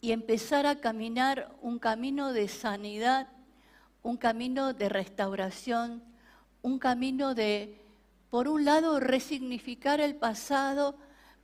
y 0.00 0.12
empezar 0.12 0.64
a 0.64 0.80
caminar 0.80 1.54
un 1.60 1.78
camino 1.78 2.32
de 2.32 2.48
sanidad, 2.48 3.28
un 4.02 4.16
camino 4.16 4.72
de 4.72 4.88
restauración, 4.88 6.02
un 6.62 6.78
camino 6.78 7.34
de, 7.34 7.84
por 8.30 8.48
un 8.48 8.64
lado, 8.64 8.98
resignificar 8.98 10.00
el 10.00 10.16
pasado, 10.16 10.96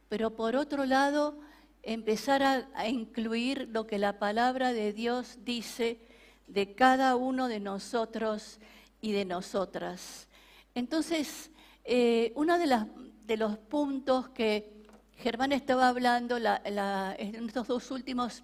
pero 0.08 0.34
por 0.34 0.56
otro 0.56 0.86
lado, 0.86 1.38
empezar 1.86 2.42
a, 2.42 2.88
incluir 2.88 3.68
lo 3.70 3.86
que 3.86 3.98
la 3.98 4.18
palabra 4.18 4.72
de 4.72 4.92
Dios 4.92 5.38
dice 5.44 6.00
de 6.48 6.74
cada 6.74 7.14
uno 7.14 7.46
de 7.46 7.60
nosotros 7.60 8.58
y 9.00 9.12
de 9.12 9.24
nosotras. 9.24 10.26
Entonces, 10.74 11.50
eh, 11.84 12.32
uno 12.34 12.58
de, 12.58 13.36
los 13.36 13.58
puntos 13.58 14.28
que 14.30 14.84
Germán 15.18 15.52
estaba 15.52 15.88
hablando 15.88 16.36
en 16.36 17.46
estos 17.46 17.68
dos 17.68 17.90
últimos 17.92 18.42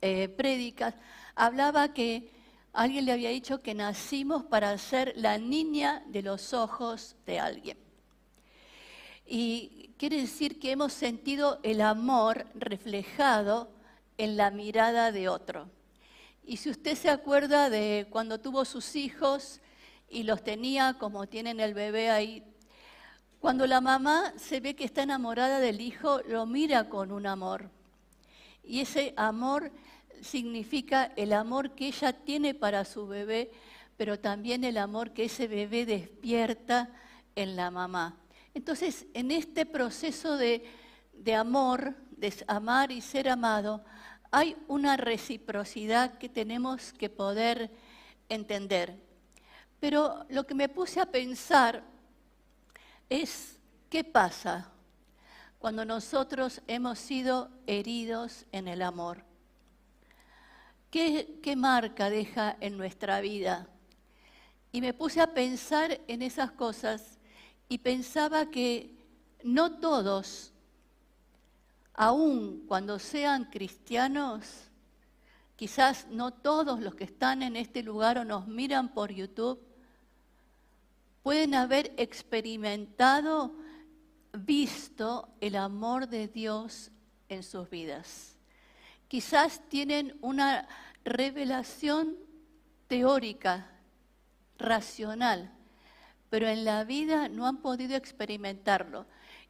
eh, 0.00 0.34
hablaba 1.34 1.92
que 1.92 2.30
alguien 2.72 3.04
le 3.04 3.12
había 3.12 3.28
dicho 3.28 3.60
que 3.60 3.74
nacimos 3.74 4.44
para 4.44 4.76
ser 4.78 5.12
la 5.16 5.36
niña 5.36 6.02
de 6.06 6.22
los 6.22 6.54
ojos 6.54 7.16
de 7.26 7.38
alguien. 7.38 7.76
Y 9.26 9.83
quiere 10.04 10.20
decir 10.20 10.58
que 10.58 10.70
hemos 10.70 10.92
sentido 10.92 11.60
el 11.62 11.80
amor 11.80 12.44
reflejado 12.54 13.70
en 14.18 14.36
la 14.36 14.50
mirada 14.50 15.12
de 15.12 15.30
otro. 15.30 15.70
Y 16.44 16.58
si 16.58 16.68
usted 16.68 16.94
se 16.94 17.08
acuerda 17.08 17.70
de 17.70 18.06
cuando 18.10 18.38
tuvo 18.38 18.66
sus 18.66 18.96
hijos 18.96 19.62
y 20.10 20.24
los 20.24 20.44
tenía 20.44 20.98
como 20.98 21.26
tienen 21.26 21.58
el 21.58 21.72
bebé 21.72 22.10
ahí, 22.10 22.44
cuando 23.40 23.66
la 23.66 23.80
mamá 23.80 24.34
se 24.36 24.60
ve 24.60 24.76
que 24.76 24.84
está 24.84 25.04
enamorada 25.04 25.58
del 25.58 25.80
hijo, 25.80 26.20
lo 26.28 26.44
mira 26.44 26.90
con 26.90 27.10
un 27.10 27.26
amor. 27.26 27.70
Y 28.62 28.80
ese 28.80 29.14
amor 29.16 29.72
significa 30.20 31.14
el 31.16 31.32
amor 31.32 31.70
que 31.70 31.86
ella 31.86 32.12
tiene 32.12 32.52
para 32.52 32.84
su 32.84 33.06
bebé, 33.06 33.50
pero 33.96 34.20
también 34.20 34.64
el 34.64 34.76
amor 34.76 35.12
que 35.14 35.24
ese 35.24 35.48
bebé 35.48 35.86
despierta 35.86 36.90
en 37.36 37.56
la 37.56 37.70
mamá. 37.70 38.18
Entonces, 38.54 39.06
en 39.14 39.32
este 39.32 39.66
proceso 39.66 40.36
de, 40.36 40.64
amor, 41.36 41.96
de 42.12 42.32
amar 42.46 42.92
y 42.92 43.00
ser 43.00 43.28
amado, 43.28 43.84
hay 44.30 44.56
una 44.68 44.96
reciprocidad 44.96 46.18
que 46.18 46.28
tenemos 46.28 46.92
que 46.92 47.10
poder 47.10 47.70
entender. 48.28 48.96
Pero 49.80 50.24
lo 50.28 50.46
que 50.46 50.54
me 50.54 50.68
puse 50.68 51.00
a 51.00 51.06
pensar 51.06 51.82
es, 53.08 53.58
¿qué 53.90 54.04
pasa 54.04 54.70
cuando 55.58 55.84
nosotros 55.84 56.62
hemos 56.68 56.98
sido 57.00 57.50
heridos 57.66 58.46
en 58.52 58.68
el 58.68 58.82
amor? 58.82 59.24
¿Qué, 60.90 61.40
¿Qué, 61.42 61.56
marca 61.56 62.08
deja 62.08 62.56
en 62.60 62.78
nuestra 62.78 63.20
vida? 63.20 63.66
Y 64.70 64.80
me 64.80 64.94
puse 64.94 65.20
a 65.20 65.34
pensar 65.34 66.00
en 66.06 66.22
esas 66.22 66.52
cosas 66.52 67.13
y 67.74 67.78
pensaba 67.78 68.52
que 68.52 68.88
no 69.42 69.80
todos, 69.80 70.52
aun 71.92 72.64
cuando 72.68 73.00
sean 73.00 73.46
cristianos, 73.46 74.46
quizás 75.56 76.06
no 76.08 76.32
todos 76.32 76.78
los 76.78 76.94
que 76.94 77.02
están 77.02 77.42
en 77.42 77.56
este 77.56 77.82
lugar 77.82 78.16
o 78.18 78.24
nos 78.24 78.46
miran 78.46 78.94
por 78.94 79.10
YouTube, 79.10 79.60
pueden 81.24 81.56
haber 81.56 81.92
experimentado, 81.96 83.56
visto 84.32 85.28
el 85.40 85.56
amor 85.56 86.06
de 86.08 86.28
Dios 86.28 86.92
en 87.28 87.42
sus 87.42 87.68
vidas. 87.70 88.36
Quizás 89.08 89.60
tienen 89.68 90.16
una 90.20 90.68
revelación 91.02 92.16
teórica, 92.86 93.68
racional, 94.58 95.52
pero 96.34 96.48
en 96.48 96.64
la 96.64 96.82
vida 96.82 97.28
no 97.28 97.46
han 97.46 97.58
podido 97.58 97.94
experimentarlo. 97.94 99.06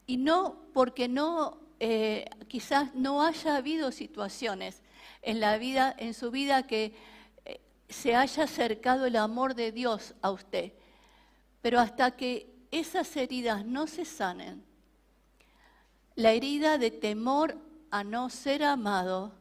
Y 0.06 0.18
no 0.18 0.66
porque 0.74 1.08
no, 1.08 1.56
eh, 1.80 2.26
quizás 2.46 2.94
no 2.94 3.22
haya 3.22 3.56
habido 3.56 3.90
situaciones 3.90 4.82
en 5.22 5.40
la 5.40 5.56
vida, 5.56 5.94
en 5.96 6.12
su 6.12 6.30
vida 6.30 6.66
que 6.66 6.94
eh, 7.46 7.62
se 7.88 8.14
haya 8.14 8.44
acercado 8.44 9.06
el 9.06 9.16
amor 9.16 9.54
de 9.54 9.72
Dios 9.72 10.14
a 10.20 10.30
usted. 10.30 10.74
Pero 11.62 11.80
hasta 11.80 12.10
que 12.10 12.54
esas 12.70 13.16
heridas 13.16 13.64
no 13.64 13.86
se 13.86 14.04
sanen, 14.04 14.62
la 16.16 16.32
herida 16.32 16.76
de 16.76 16.90
temor 16.90 17.56
a 17.90 18.04
no 18.04 18.28
ser 18.28 18.62
amado 18.62 19.32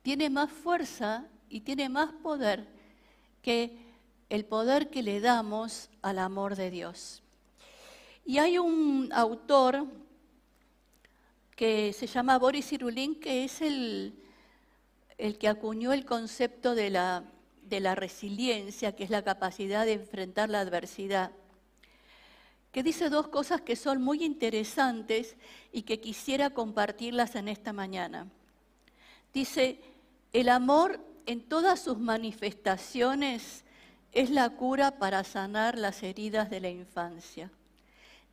tiene 0.00 0.30
más 0.30 0.50
fuerza 0.50 1.26
y 1.50 1.60
tiene 1.60 1.90
más 1.90 2.10
poder 2.22 2.66
que 3.42 3.89
el 4.30 4.44
poder 4.44 4.88
que 4.90 5.02
le 5.02 5.20
damos 5.20 5.90
al 6.02 6.18
amor 6.20 6.56
de 6.56 6.70
Dios. 6.70 7.22
Y 8.24 8.38
hay 8.38 8.58
un 8.58 9.10
autor 9.12 9.86
que 11.56 11.92
se 11.92 12.06
llama 12.06 12.38
Boris 12.38 12.72
Irulin, 12.72 13.18
que 13.18 13.44
es 13.44 13.60
el, 13.60 14.14
el 15.18 15.36
que 15.36 15.48
acuñó 15.48 15.92
el 15.92 16.04
concepto 16.04 16.74
de 16.76 16.90
la, 16.90 17.24
de 17.64 17.80
la 17.80 17.96
resiliencia, 17.96 18.94
que 18.94 19.04
es 19.04 19.10
la 19.10 19.22
capacidad 19.22 19.84
de 19.84 19.94
enfrentar 19.94 20.48
la 20.48 20.60
adversidad, 20.60 21.32
que 22.70 22.84
dice 22.84 23.10
dos 23.10 23.26
cosas 23.28 23.60
que 23.62 23.74
son 23.74 24.00
muy 24.00 24.22
interesantes 24.22 25.36
y 25.72 25.82
que 25.82 26.00
quisiera 26.00 26.50
compartirlas 26.50 27.34
en 27.34 27.48
esta 27.48 27.72
mañana. 27.72 28.28
Dice, 29.34 29.80
el 30.32 30.48
amor 30.48 31.00
en 31.26 31.42
todas 31.42 31.80
sus 31.80 31.98
manifestaciones 31.98 33.64
es 34.12 34.30
la 34.30 34.50
cura 34.50 34.98
para 34.98 35.24
sanar 35.24 35.78
las 35.78 36.02
heridas 36.02 36.50
de 36.50 36.60
la 36.60 36.68
infancia. 36.68 37.50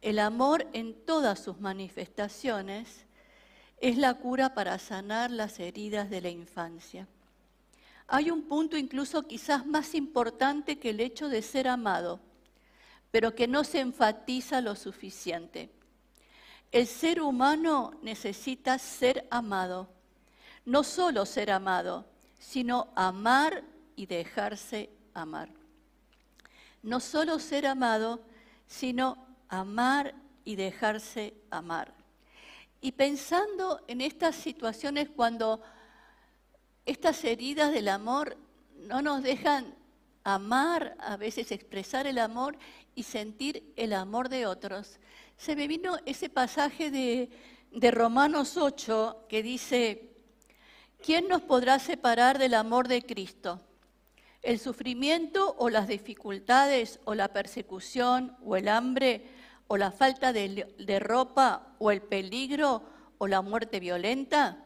El 0.01 0.19
amor 0.19 0.67
en 0.73 0.93
todas 1.05 1.39
sus 1.39 1.59
manifestaciones 1.59 3.05
es 3.79 3.97
la 3.97 4.15
cura 4.15 4.53
para 4.53 4.79
sanar 4.79 5.31
las 5.31 5.59
heridas 5.59 6.09
de 6.09 6.21
la 6.21 6.29
infancia. 6.29 7.07
hay 8.09 8.31
un 8.31 8.43
punto 8.43 8.77
incluso 8.77 9.23
quizás 9.23 9.65
más 9.65 9.93
importante 9.93 10.79
que 10.79 10.91
el 10.91 11.01
hecho 11.01 11.27
de 11.27 11.41
ser 11.41 11.67
amado, 11.67 12.21
pero 13.11 13.35
que 13.35 13.47
no 13.47 13.63
se 13.65 13.81
enfatiza 13.81 14.61
lo 14.61 14.75
suficiente. 14.75 15.69
El 16.71 16.87
ser 16.87 17.21
humano 17.21 17.93
necesita 18.01 18.79
ser 18.79 19.27
amado, 19.29 19.89
no 20.65 20.83
solo 20.83 21.25
ser 21.25 21.51
amado, 21.51 22.05
sino 22.39 22.87
amar 22.95 23.63
y 23.95 24.05
dejarse 24.05 24.89
amar. 25.13 25.56
No 26.83 26.99
solo 26.99 27.39
ser 27.39 27.65
amado, 27.67 28.21
sino 28.67 29.17
amar 29.49 30.15
y 30.45 30.55
dejarse 30.55 31.33
amar. 31.49 31.93
Y 32.81 32.91
pensando 32.91 33.81
en 33.87 34.01
estas 34.01 34.35
situaciones 34.35 35.09
cuando 35.09 35.61
estas 36.85 37.23
heridas 37.23 37.73
del 37.73 37.89
amor 37.89 38.37
no 38.75 39.01
nos 39.01 39.23
dejan 39.23 39.75
amar, 40.23 40.95
a 40.99 41.17
veces 41.17 41.51
expresar 41.51 42.05
el 42.05 42.19
amor 42.19 42.57
y 42.95 43.03
sentir 43.03 43.73
el 43.75 43.93
amor 43.93 44.29
de 44.29 44.45
otros. 44.45 44.99
Se 45.37 45.55
me 45.55 45.67
vino 45.67 45.97
ese 46.05 46.29
pasaje 46.29 46.91
de, 46.91 47.29
de 47.71 47.91
Romanos 47.91 48.57
8 48.57 49.25
que 49.29 49.43
dice, 49.43 50.11
¿quién 51.01 51.27
nos 51.27 51.41
podrá 51.41 51.79
separar 51.79 52.37
del 52.39 52.53
amor 52.53 52.87
de 52.87 53.03
Cristo? 53.03 53.61
¿El 54.47 54.59
sufrimiento 54.59 55.57
o 55.59 55.69
las 55.69 55.89
dificultades 55.89 57.01
o 57.03 57.15
la 57.15 57.33
persecución 57.33 58.37
o 58.45 58.55
el 58.55 58.69
hambre 58.69 59.25
o 59.67 59.75
la 59.75 59.91
falta 59.91 60.31
de, 60.31 60.99
ropa 61.01 61.75
o 61.79 61.91
el 61.91 62.01
peligro 62.01 62.81
o 63.17 63.27
la 63.27 63.41
muerte 63.41 63.81
violenta? 63.81 64.65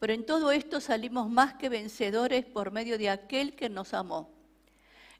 Pero 0.00 0.14
en 0.14 0.26
todo 0.26 0.50
esto 0.50 0.80
salimos 0.80 1.30
más 1.30 1.54
que 1.54 1.68
vencedores 1.68 2.44
por 2.44 2.72
medio 2.72 2.98
de 2.98 3.08
aquel 3.08 3.54
que 3.54 3.68
nos 3.68 3.94
amó. 3.94 4.32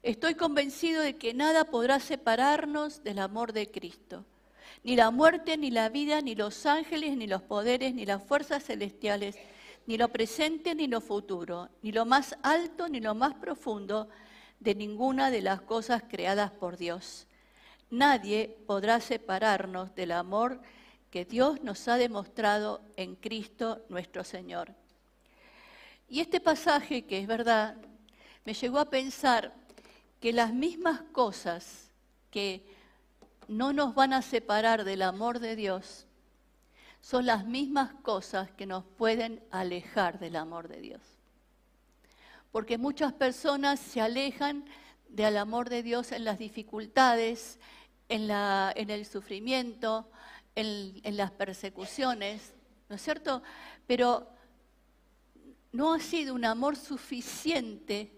Estoy 0.03 0.35
convencido 0.35 1.01
de 1.01 1.15
que 1.15 1.33
nada 1.33 1.63
podrá 1.63 2.01
separarnos 2.01 3.01
del 3.05 3.17
amor 3.17 3.53
de 3.53 3.71
Cristo. 3.71 4.25
Ni 4.83 4.97
la 4.97 5.09
muerte, 5.09 5.55
ni 5.55 5.71
la 5.71 5.87
vida, 5.87 6.19
ni 6.19 6.35
los 6.35 6.65
ángeles, 6.65 7.15
ni 7.15 7.27
los 7.27 7.43
poderes, 7.43 7.93
ni 7.93 8.05
las 8.05 8.21
fuerzas 8.21 8.65
celestiales, 8.65 9.37
ni 9.87 9.97
lo 9.97 10.09
presente, 10.09 10.75
ni 10.75 10.87
lo 10.87 11.01
futuro, 11.01 11.69
ni 11.81 11.91
lo 11.91 12.05
más 12.05 12.35
alto, 12.43 12.87
ni 12.89 12.99
lo 12.99 13.15
más 13.15 13.33
profundo 13.35 14.09
de 14.59 14.75
ninguna 14.75 15.31
de 15.31 15.41
las 15.41 15.61
cosas 15.61 16.03
creadas 16.07 16.51
por 16.51 16.77
Dios. 16.77 17.25
Nadie 17.89 18.57
podrá 18.67 18.99
separarnos 18.99 19.95
del 19.95 20.11
amor 20.11 20.61
que 21.09 21.23
Dios 21.23 21.63
nos 21.63 21.87
ha 21.87 21.95
demostrado 21.95 22.81
en 22.97 23.15
Cristo 23.15 23.81
nuestro 23.87 24.25
Señor. 24.25 24.73
Y 26.09 26.19
este 26.19 26.41
pasaje, 26.41 27.05
que 27.05 27.19
es 27.19 27.27
verdad, 27.27 27.77
me 28.43 28.53
llegó 28.53 28.79
a 28.79 28.89
pensar 28.89 29.53
que 30.19 30.33
las 30.33 30.53
mismas 30.53 31.01
cosas 31.13 31.91
que 32.29 32.61
no 33.47 33.71
nos 33.71 33.95
van 33.95 34.11
a 34.11 34.21
separar 34.21 34.83
del 34.83 35.01
amor 35.01 35.39
de 35.39 35.55
Dios 35.55 36.06
son 37.07 37.25
las 37.25 37.45
mismas 37.45 37.93
cosas 38.01 38.51
que 38.51 38.65
nos 38.65 38.83
pueden 38.83 39.41
alejar 39.49 40.19
del 40.19 40.35
amor 40.35 40.67
de 40.67 40.81
Dios. 40.81 41.01
Porque 42.51 42.77
muchas 42.77 43.13
personas 43.13 43.79
se 43.79 44.01
alejan 44.01 44.65
del 45.07 45.37
amor 45.37 45.69
de 45.69 45.83
Dios 45.83 46.11
en 46.11 46.25
las 46.25 46.37
dificultades, 46.37 47.59
en, 48.09 48.29
en 48.29 48.89
el 48.89 49.05
sufrimiento, 49.05 50.11
en, 50.53 51.15
las 51.15 51.31
persecuciones, 51.31 52.53
¿no 52.89 52.97
es 52.97 53.01
cierto? 53.01 53.41
Pero 53.85 54.27
no 55.71 55.93
ha 55.93 55.99
sido 56.01 56.35
un 56.35 56.43
amor 56.43 56.75
suficiente, 56.75 58.11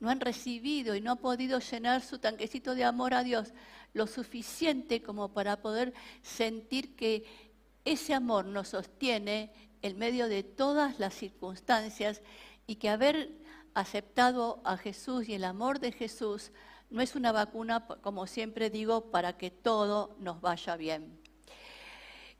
no 0.00 0.10
han 0.10 0.18
recibido 0.18 0.96
y 0.96 1.00
no 1.00 1.12
han 1.12 1.18
podido 1.18 1.60
llenar 1.60 2.02
su 2.02 2.18
tanquecito 2.18 2.74
de 2.74 2.82
amor 2.82 3.14
a 3.14 3.22
Dios 3.22 3.52
lo 3.96 4.06
suficiente 4.06 5.00
como 5.00 5.32
para 5.32 5.62
poder 5.62 5.94
sentir 6.22 6.96
que 6.96 7.45
ese 7.86 8.12
amor 8.12 8.44
nos 8.44 8.68
sostiene 8.68 9.50
en 9.80 9.96
medio 9.96 10.28
de 10.28 10.42
todas 10.42 10.98
las 10.98 11.14
circunstancias 11.14 12.20
y 12.66 12.76
que 12.76 12.90
haber 12.90 13.30
aceptado 13.74 14.60
a 14.64 14.76
Jesús 14.76 15.28
y 15.28 15.34
el 15.34 15.44
amor 15.44 15.78
de 15.78 15.92
Jesús 15.92 16.50
no 16.90 17.00
es 17.00 17.14
una 17.14 17.30
vacuna, 17.32 17.86
como 18.02 18.26
siempre 18.26 18.70
digo, 18.70 19.10
para 19.10 19.38
que 19.38 19.50
todo 19.50 20.16
nos 20.18 20.40
vaya 20.40 20.76
bien. 20.76 21.18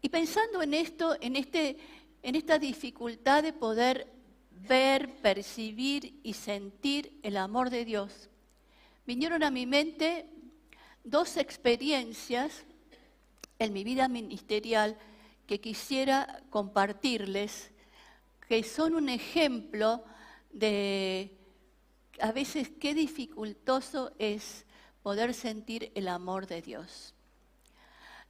Y 0.03 0.09
pensando 0.09 0.63
en 0.63 0.75
esto, 0.75 1.17
en, 1.21 1.37
este, 1.37 1.79
en 2.23 2.35
esta 2.35 2.59
dificultad 2.59 3.43
de 3.43 3.53
poder 3.53 4.13
ver, 4.51 5.15
percibir 5.23 6.19
y 6.23 6.33
sentir 6.33 7.19
el 7.23 7.37
amor 7.37 7.71
de 7.71 7.85
Dios, 7.85 8.31
vinieron 9.07 9.45
a 9.45 9.51
mi 9.51 9.67
mente 9.67 10.27
dos 11.05 11.37
experiencias 11.37 12.65
en 13.61 13.73
mi 13.73 13.85
vida 13.85 14.09
ministerial 14.09 14.99
que 15.47 15.61
quisiera 15.61 16.43
compartirles, 16.51 17.71
que 18.49 18.63
son 18.63 18.95
un 18.95 19.09
ejemplo 19.09 20.05
de 20.53 21.37
a 22.21 22.33
veces 22.33 22.71
qué 22.81 22.95
dificultoso 22.95 24.13
es 24.19 24.65
poder 25.03 25.35
sentir 25.35 25.93
el 25.95 26.09
amor 26.09 26.47
de 26.47 26.63
Dios. 26.63 27.15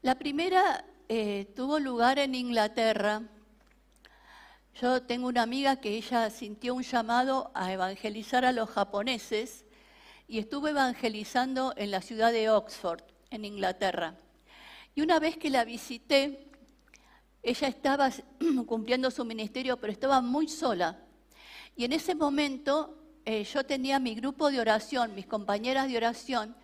La 0.03 0.17
primera 0.17 0.85
eh, 1.09 1.53
tuvo 1.55 1.79
lugar 1.79 2.19
en 2.19 2.35
Inglaterra. 2.35 3.23
Yo 4.81 5.03
tengo 5.03 5.29
una 5.29 5.43
amiga 5.43 5.77
que 5.81 5.97
ella 5.97 6.29
sintió 6.31 6.75
un 6.75 6.83
llamado 6.83 7.51
a 7.55 7.73
evangelizar 7.73 8.45
a 8.45 8.53
los 8.53 8.69
japoneses 8.69 9.65
y 10.29 10.39
estuvo 10.39 10.69
evangelizando 10.69 11.73
en 11.77 11.91
la 11.91 12.03
ciudad 12.03 12.33
de 12.33 12.51
Oxford, 12.51 13.03
en 13.31 13.45
Inglaterra. 13.45 14.17
Y 14.95 15.01
una 15.03 15.19
vez 15.19 15.37
que 15.37 15.51
la 15.51 15.65
visité, 15.65 16.51
ella 17.47 17.69
estaba 17.69 18.11
cumpliendo 18.67 19.09
su 19.11 19.25
ministerio, 19.25 19.77
pero 19.77 19.93
estaba 19.93 20.21
muy 20.21 20.49
sola. 20.49 20.99
Y 21.77 21.85
en 21.85 21.93
ese 21.93 22.17
momento 22.17 22.99
eh, 23.25 23.45
yo 23.45 23.65
tenía 23.65 24.01
mi 24.01 24.17
grupo 24.17 24.51
de 24.51 24.59
oración, 24.59 25.15
mis 25.15 25.27
compañeras 25.27 25.87
de 25.89 25.97
oración, 25.97 26.57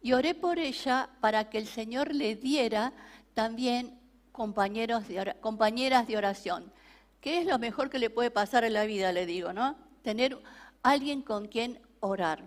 y 0.00 0.12
oré 0.12 0.34
por 0.34 0.58
ella 0.58 1.10
para 1.20 1.50
que 1.50 1.58
el 1.58 1.66
Señor 1.66 2.14
le 2.14 2.36
diera 2.36 2.94
también 3.34 4.00
compañeros 4.32 5.04
compañeras 5.42 6.06
de 6.06 6.16
oración. 6.16 6.72
¿Qué 7.20 7.38
es 7.38 7.46
lo 7.46 7.58
mejor 7.58 7.90
que 7.90 7.98
le 7.98 8.08
puede 8.08 8.30
pasar 8.30 8.64
en 8.64 8.72
la 8.72 8.86
vida, 8.86 9.12
le 9.12 9.26
digo, 9.26 9.52
¿no? 9.52 9.76
Tener 10.02 10.38
alguien 10.82 11.20
con 11.20 11.48
quien 11.48 11.82
orar. 12.00 12.42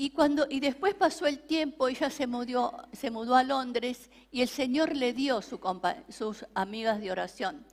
Y, 0.00 0.14
y 0.48 0.60
después 0.60 0.94
pasó 0.94 1.26
el 1.26 1.40
tiempo, 1.40 1.86
ella 1.86 2.08
se 2.08 2.26
mudó, 2.26 3.36
a 3.36 3.42
Londres 3.42 4.08
y 4.30 4.40
el 4.40 4.48
Señor 4.48 4.96
le 4.96 5.12
dio 5.12 5.42
su 5.42 5.60
sus 6.08 6.46
amigas 6.54 7.02
de 7.02 7.12
oración. 7.12 7.66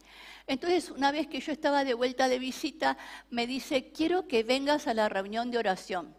Entonces, 0.45 0.91
una 0.91 1.13
vez 1.13 1.27
que 1.27 1.39
yo 1.39 1.53
estaba 1.53 1.85
de 1.85 1.93
vuelta 1.93 2.27
de 2.27 2.37
visita, 2.37 2.97
me 3.29 3.47
dice, 3.47 3.93
quiero 3.93 4.27
que 4.27 4.43
vengas 4.43 4.87
a 4.87 4.93
la 4.93 5.07
reunión 5.07 5.51
de 5.51 5.57
oración 5.57 6.13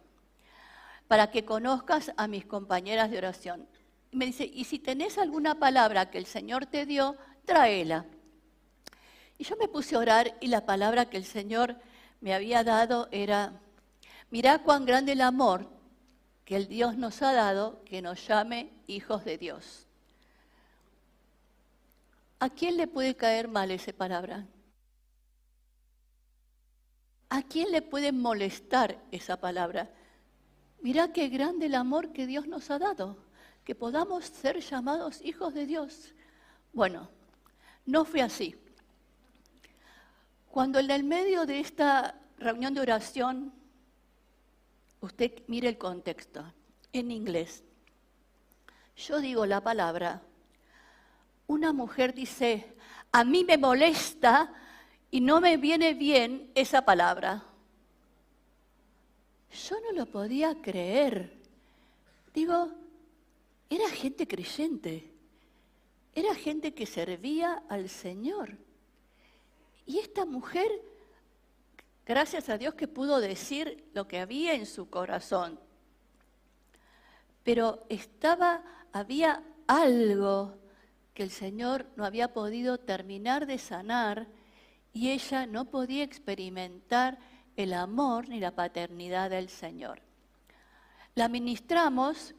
para 1.07 1.29
que 1.29 1.45
conozcas 1.45 2.11
a 2.17 2.27
mis 2.27 2.43
compañeras 2.43 3.11
de 3.11 3.19
oración 3.19 3.67
me 4.11 4.25
dice, 4.25 4.49
y 4.51 4.63
si 4.63 4.79
tenés 4.79 5.19
alguna 5.19 5.59
palabra 5.59 6.09
que 6.09 6.17
el 6.17 6.25
Señor 6.25 6.65
te 6.65 6.87
dio, 6.87 7.17
tráela. 7.45 8.07
Y 9.37 9.43
yo 9.43 9.55
me 9.57 9.67
puse 9.67 9.95
a 9.95 9.99
orar 9.99 10.35
y 10.41 10.47
la 10.47 10.65
palabra 10.65 11.07
que 11.11 11.17
el 11.17 11.25
Señor 11.25 11.75
me 12.19 12.33
había 12.33 12.63
dado 12.63 13.07
era, 13.11 13.61
mirá 14.31 14.63
cuán 14.63 14.85
grande 14.85 15.11
el 15.11 15.21
amor 15.21 15.78
que 16.49 16.55
el 16.55 16.67
Dios 16.67 16.97
nos 16.97 17.21
ha 17.21 17.31
dado, 17.31 17.83
que 17.85 18.01
nos 18.01 18.27
llame 18.27 18.73
hijos 18.87 19.23
de 19.23 19.37
Dios. 19.37 19.85
¿A 22.39 22.49
quién 22.49 22.75
le 22.75 22.87
puede 22.87 23.15
caer 23.15 23.47
mal 23.47 23.69
esa 23.69 23.93
palabra? 23.93 24.47
¿A 27.29 27.43
quién 27.43 27.71
le 27.71 27.83
puede 27.83 28.11
molestar 28.11 28.97
esa 29.11 29.37
palabra? 29.37 29.91
Mirá 30.81 31.13
qué 31.13 31.29
grande 31.29 31.67
el 31.67 31.75
amor 31.75 32.13
que 32.13 32.25
Dios 32.25 32.47
nos 32.47 32.71
ha 32.71 32.79
dado 32.79 33.15
que 33.63 33.75
podamos 33.75 34.25
ser 34.25 34.59
llamados 34.59 35.21
hijos 35.21 35.53
de 35.53 35.67
Dios. 35.67 36.15
Bueno, 36.73 37.11
no 37.85 38.05
fue 38.05 38.23
así. 38.23 38.55
Cuando 40.49 40.79
en 40.79 40.89
el 40.89 41.03
medio 41.03 41.45
de 41.45 41.59
esta 41.59 42.19
reunión 42.39 42.73
de 42.73 42.81
oración, 42.81 43.53
usted 45.01 45.43
mire 45.47 45.69
el 45.69 45.77
contexto, 45.77 46.43
en 46.91 47.11
inglés, 47.11 47.63
yo 48.95 49.19
digo 49.19 49.45
la 49.45 49.61
palabra, 49.61 50.21
una 51.47 51.73
mujer 51.73 52.13
dice, 52.13 52.73
a 53.11 53.23
mí 53.23 53.43
me 53.43 53.57
molesta 53.57 54.53
y 55.09 55.21
no 55.21 55.41
me 55.41 55.57
viene 55.57 55.93
bien 55.93 56.51
esa 56.53 56.83
palabra. 56.83 57.43
Yo 59.51 59.79
no 59.81 59.91
lo 59.93 60.05
podía 60.05 60.61
creer. 60.61 61.33
Digo, 62.33 62.69
era 63.69 63.89
gente 63.89 64.27
creyente, 64.27 65.09
era 66.13 66.35
gente 66.35 66.73
que 66.73 66.85
servía 66.85 67.63
al 67.67 67.89
Señor. 67.89 68.57
Y 69.85 69.99
esta 69.99 70.25
mujer 70.25 70.69
Gracias 72.09 72.49
a 72.49 72.57
Dios 72.57 72.73
que 72.73 72.87
pudo 72.87 73.19
decir 73.21 73.87
lo 73.93 74.07
que 74.07 74.19
había 74.19 74.55
en 74.55 74.65
su 74.65 74.89
corazón. 74.89 75.59
Pero 77.43 77.85
estaba, 77.87 78.63
había 78.91 79.43
algo 79.67 80.57
que 81.13 81.21
el 81.21 81.29
Señor 81.29 81.85
no 81.97 82.05
había 82.05 82.33
podido 82.33 82.79
terminar 82.79 83.45
de 83.45 83.59
sanar 83.59 84.27
y 84.91 85.11
ella 85.11 85.45
no 85.45 85.65
podía 85.65 86.03
experimentar 86.03 87.19
el 87.55 87.73
amor 87.73 88.27
ni 88.27 88.39
la 88.39 88.55
paternidad 88.55 89.29
del 89.29 89.47
Señor. 89.47 90.01
La 91.13 91.29
ministramos, 91.29 92.33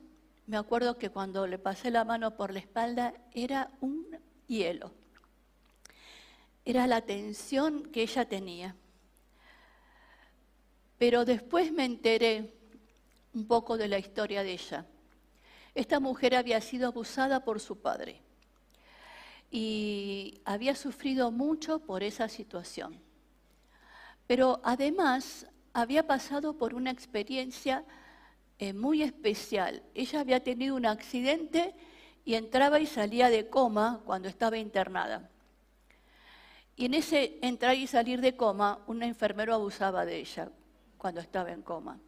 me 0.49 0.57
acuerdo 0.57 0.99
que 0.99 1.11
cuando 1.11 1.47
le 1.47 1.61
pasé 1.61 1.93
la 1.93 2.05
mano 2.05 2.37
por 2.37 2.53
la 2.53 2.59
espalda 2.59 3.15
era 3.31 3.71
un 3.81 4.19
hielo. 4.49 4.93
Era 6.65 6.89
la 6.89 7.03
tensión 7.03 7.85
que 7.93 8.03
ella 8.03 8.29
tenía. 8.29 8.75
Pero 11.01 11.25
después 11.25 11.73
me 11.73 11.87
enteré 11.87 12.53
un 13.33 13.47
poco 13.47 13.79
de 13.79 13.89
la 13.89 13.99
historia 13.99 14.43
de 14.43 14.53
ella. 14.53 14.85
Esta 15.75 15.99
mujer 15.99 16.35
había 16.35 16.61
sido 16.61 16.89
abusada 16.89 17.43
por 17.43 17.59
su 17.59 17.81
padre 17.81 18.21
y 19.51 20.43
había 20.45 20.75
sufrido 20.75 21.31
mucho 21.31 21.79
por 21.79 22.03
esa 22.03 22.29
situación. 22.29 23.01
Pero 24.27 24.61
además 24.63 25.47
había 25.73 26.07
pasado 26.07 26.59
por 26.59 26.75
una 26.75 26.91
experiencia 26.91 27.83
eh, 28.59 28.75
muy 28.75 29.03
especial. 29.03 29.83
Ella 29.95 30.21
había 30.21 30.45
tenido 30.45 30.77
un 30.77 30.85
accidente 30.85 31.75
y 32.27 32.35
entraba 32.35 32.79
y 32.79 32.85
salía 32.85 33.31
de 33.31 33.49
coma 33.49 34.03
cuando 34.05 34.29
estaba 34.29 34.59
internada. 34.59 35.31
Y 36.77 36.85
en 36.85 36.93
ese 36.93 37.39
entrar 37.41 37.75
y 37.75 37.87
salir 37.87 38.21
de 38.21 38.37
coma, 38.37 38.81
un 38.87 39.03
enfermero 39.03 39.55
abusaba 39.55 40.05
de 40.05 40.19
ella 40.19 40.53
cuando 41.01 41.23
estaba 41.23 41.51
en 41.51 41.63
coma. 41.63 41.99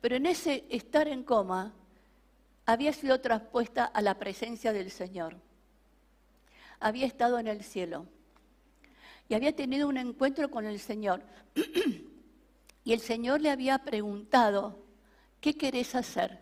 Pero 0.00 0.16
en 0.16 0.24
ese 0.24 0.64
estar 0.70 1.06
en 1.06 1.22
coma 1.22 1.74
había 2.64 2.94
sido 2.94 3.20
traspuesta 3.20 3.84
a 3.84 4.00
la 4.00 4.18
presencia 4.18 4.72
del 4.72 4.90
Señor. 4.90 5.36
Había 6.80 7.06
estado 7.06 7.38
en 7.38 7.46
el 7.46 7.62
cielo 7.62 8.06
y 9.28 9.34
había 9.34 9.54
tenido 9.54 9.86
un 9.86 9.98
encuentro 9.98 10.50
con 10.50 10.64
el 10.64 10.80
Señor. 10.80 11.22
y 12.84 12.94
el 12.94 13.00
Señor 13.00 13.42
le 13.42 13.50
había 13.50 13.78
preguntado, 13.80 14.78
¿qué 15.42 15.54
querés 15.54 15.94
hacer? 15.94 16.40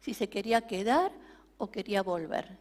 Si 0.00 0.12
se 0.12 0.28
quería 0.28 0.66
quedar 0.66 1.12
o 1.56 1.70
quería 1.70 2.02
volver. 2.02 2.58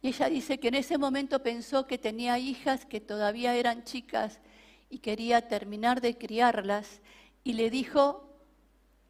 Y 0.00 0.08
ella 0.08 0.30
dice 0.30 0.58
que 0.58 0.68
en 0.68 0.76
ese 0.76 0.96
momento 0.96 1.42
pensó 1.42 1.86
que 1.86 1.98
tenía 1.98 2.38
hijas 2.38 2.86
que 2.86 3.02
todavía 3.02 3.54
eran 3.54 3.84
chicas 3.84 4.40
y 4.88 5.00
quería 5.00 5.46
terminar 5.46 6.00
de 6.00 6.16
criarlas 6.16 7.00
y 7.44 7.52
le 7.52 7.70
dijo, 7.70 8.28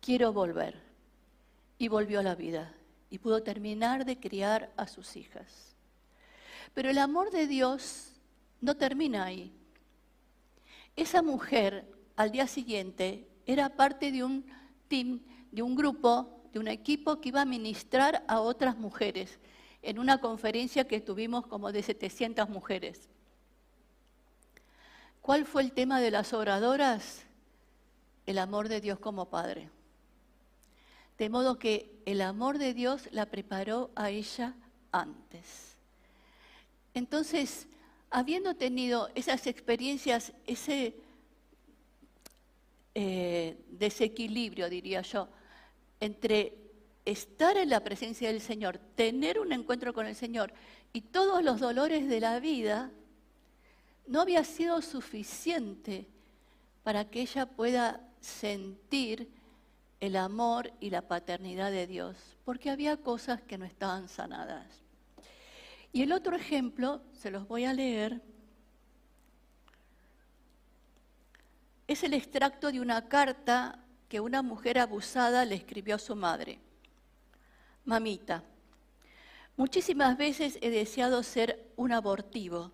quiero 0.00 0.32
volver. 0.32 0.82
Y 1.78 1.88
volvió 1.88 2.20
a 2.20 2.22
la 2.22 2.34
vida 2.34 2.72
y 3.10 3.18
pudo 3.18 3.42
terminar 3.42 4.04
de 4.04 4.18
criar 4.18 4.72
a 4.76 4.86
sus 4.86 5.16
hijas. 5.16 5.76
Pero 6.74 6.90
el 6.90 6.98
amor 6.98 7.30
de 7.30 7.46
Dios 7.46 8.12
no 8.60 8.76
termina 8.76 9.24
ahí. 9.24 9.52
Esa 10.96 11.22
mujer 11.22 11.88
al 12.16 12.32
día 12.32 12.46
siguiente 12.46 13.28
era 13.46 13.70
parte 13.70 14.10
de 14.10 14.24
un 14.24 14.44
team, 14.88 15.20
de 15.50 15.62
un 15.62 15.76
grupo, 15.76 16.42
de 16.52 16.58
un 16.58 16.68
equipo 16.68 17.20
que 17.20 17.28
iba 17.30 17.42
a 17.42 17.46
ministrar 17.46 18.24
a 18.26 18.40
otras 18.40 18.76
mujeres 18.76 19.38
en 19.82 19.98
una 19.98 20.18
conferencia 20.18 20.88
que 20.88 21.00
tuvimos 21.00 21.46
como 21.46 21.70
de 21.70 21.82
700 21.82 22.48
mujeres. 22.48 23.08
¿Cuál 25.20 25.44
fue 25.44 25.62
el 25.62 25.72
tema 25.72 26.00
de 26.00 26.10
las 26.10 26.32
oradoras? 26.32 27.24
El 28.26 28.38
amor 28.38 28.69
de 28.69 28.81
Dios 28.81 28.99
como 28.99 29.28
Padre. 29.28 29.71
De 31.19 31.28
modo 31.28 31.59
que 31.59 31.90
el 32.07 32.21
amor 32.21 32.59
de 32.59 32.75
Dios 32.75 33.09
la 33.12 33.26
preparó 33.26 33.90
a 33.95 34.11
ella 34.11 34.54
antes. 34.90 35.76
Entonces, 36.93 37.66
habiendo 38.11 38.54
tenido 38.54 39.11
esas 39.14 39.47
experiencias, 39.47 40.33
ese 40.47 40.95
eh, 42.95 43.57
desequilibrio, 43.71 44.69
diría 44.69 45.02
yo, 45.02 45.28
entre 46.00 46.57
estar 47.04 47.57
en 47.57 47.69
la 47.69 47.81
presencia 47.81 48.28
del 48.28 48.40
Señor, 48.40 48.78
tener 48.95 49.38
un 49.38 49.52
encuentro 49.52 49.93
con 49.93 50.07
el 50.07 50.14
Señor 50.14 50.52
y 50.93 51.00
todos 51.02 51.43
los 51.43 51.61
dolores 51.61 52.09
de 52.09 52.21
la 52.21 52.40
vida, 52.40 52.90
no 54.07 54.21
había 54.21 54.45
sido 54.45 54.81
suficiente 54.81 56.07
para 56.83 57.11
que 57.11 57.23
ella 57.23 57.47
pueda 57.47 58.00
sentir 58.25 59.31
el 60.00 60.16
amor 60.16 60.73
y 60.81 60.90
la 60.90 61.02
paternidad 61.02 61.71
de 61.71 61.87
Dios, 61.87 62.16
porque 62.45 62.71
había 62.71 62.97
cosas 62.97 63.43
que 63.43 63.59
no 63.59 63.64
estaban 63.64 64.09
sanadas. 64.09 64.66
Y 65.93 66.02
el 66.02 66.12
otro 66.12 66.35
ejemplo, 66.35 67.02
se 67.12 67.31
los 67.31 67.47
voy 67.47 67.64
a 67.64 67.73
leer, 67.73 68.21
es 71.87 72.02
el 72.02 72.14
extracto 72.14 72.73
de 72.73 72.81
una 72.81 73.09
carta 73.09 73.78
que 74.09 74.21
una 74.21 74.43
mujer 74.43 74.78
abusada 74.78 75.45
le 75.45 75.54
escribió 75.54 75.97
a 75.97 75.99
su 75.99 76.16
madre. 76.16 76.59
Mamita, 77.85 78.43
muchísimas 79.57 80.16
veces 80.16 80.59
he 80.62 80.71
deseado 80.71 81.23
ser 81.23 81.71
un 81.76 81.93
abortivo. 81.93 82.73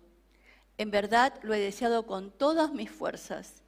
En 0.77 0.91
verdad 0.91 1.33
lo 1.43 1.53
he 1.53 1.59
deseado 1.59 2.05
con 2.07 2.31
todas 2.31 2.71
mis 2.71 2.89
fuerzas. 2.89 3.61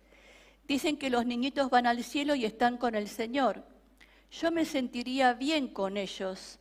Dicen 0.68 0.98
que 0.98 1.10
los 1.10 1.26
niñitos 1.26 1.70
van 1.70 1.88
al 1.88 2.04
cielo 2.04 2.36
y 2.36 2.46
están 2.46 2.78
con 2.78 2.96
el 2.96 3.08
Señor. 3.08 3.64
Yo 4.32 4.52
me 4.52 4.66
sentiría 4.66 5.34
bien 5.34 5.68
con 5.68 5.98
ellos, 5.98 6.60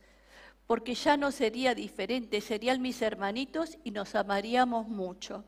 porque 0.67 0.93
ya 0.93 1.17
no 1.17 1.31
sería 1.31 1.73
diferente, 1.73 2.41
serían 2.41 2.81
mis 2.81 3.01
hermanitos 3.01 3.77
y 3.83 3.91
nos 3.91 4.15
amaríamos 4.15 4.87
mucho. 4.87 5.43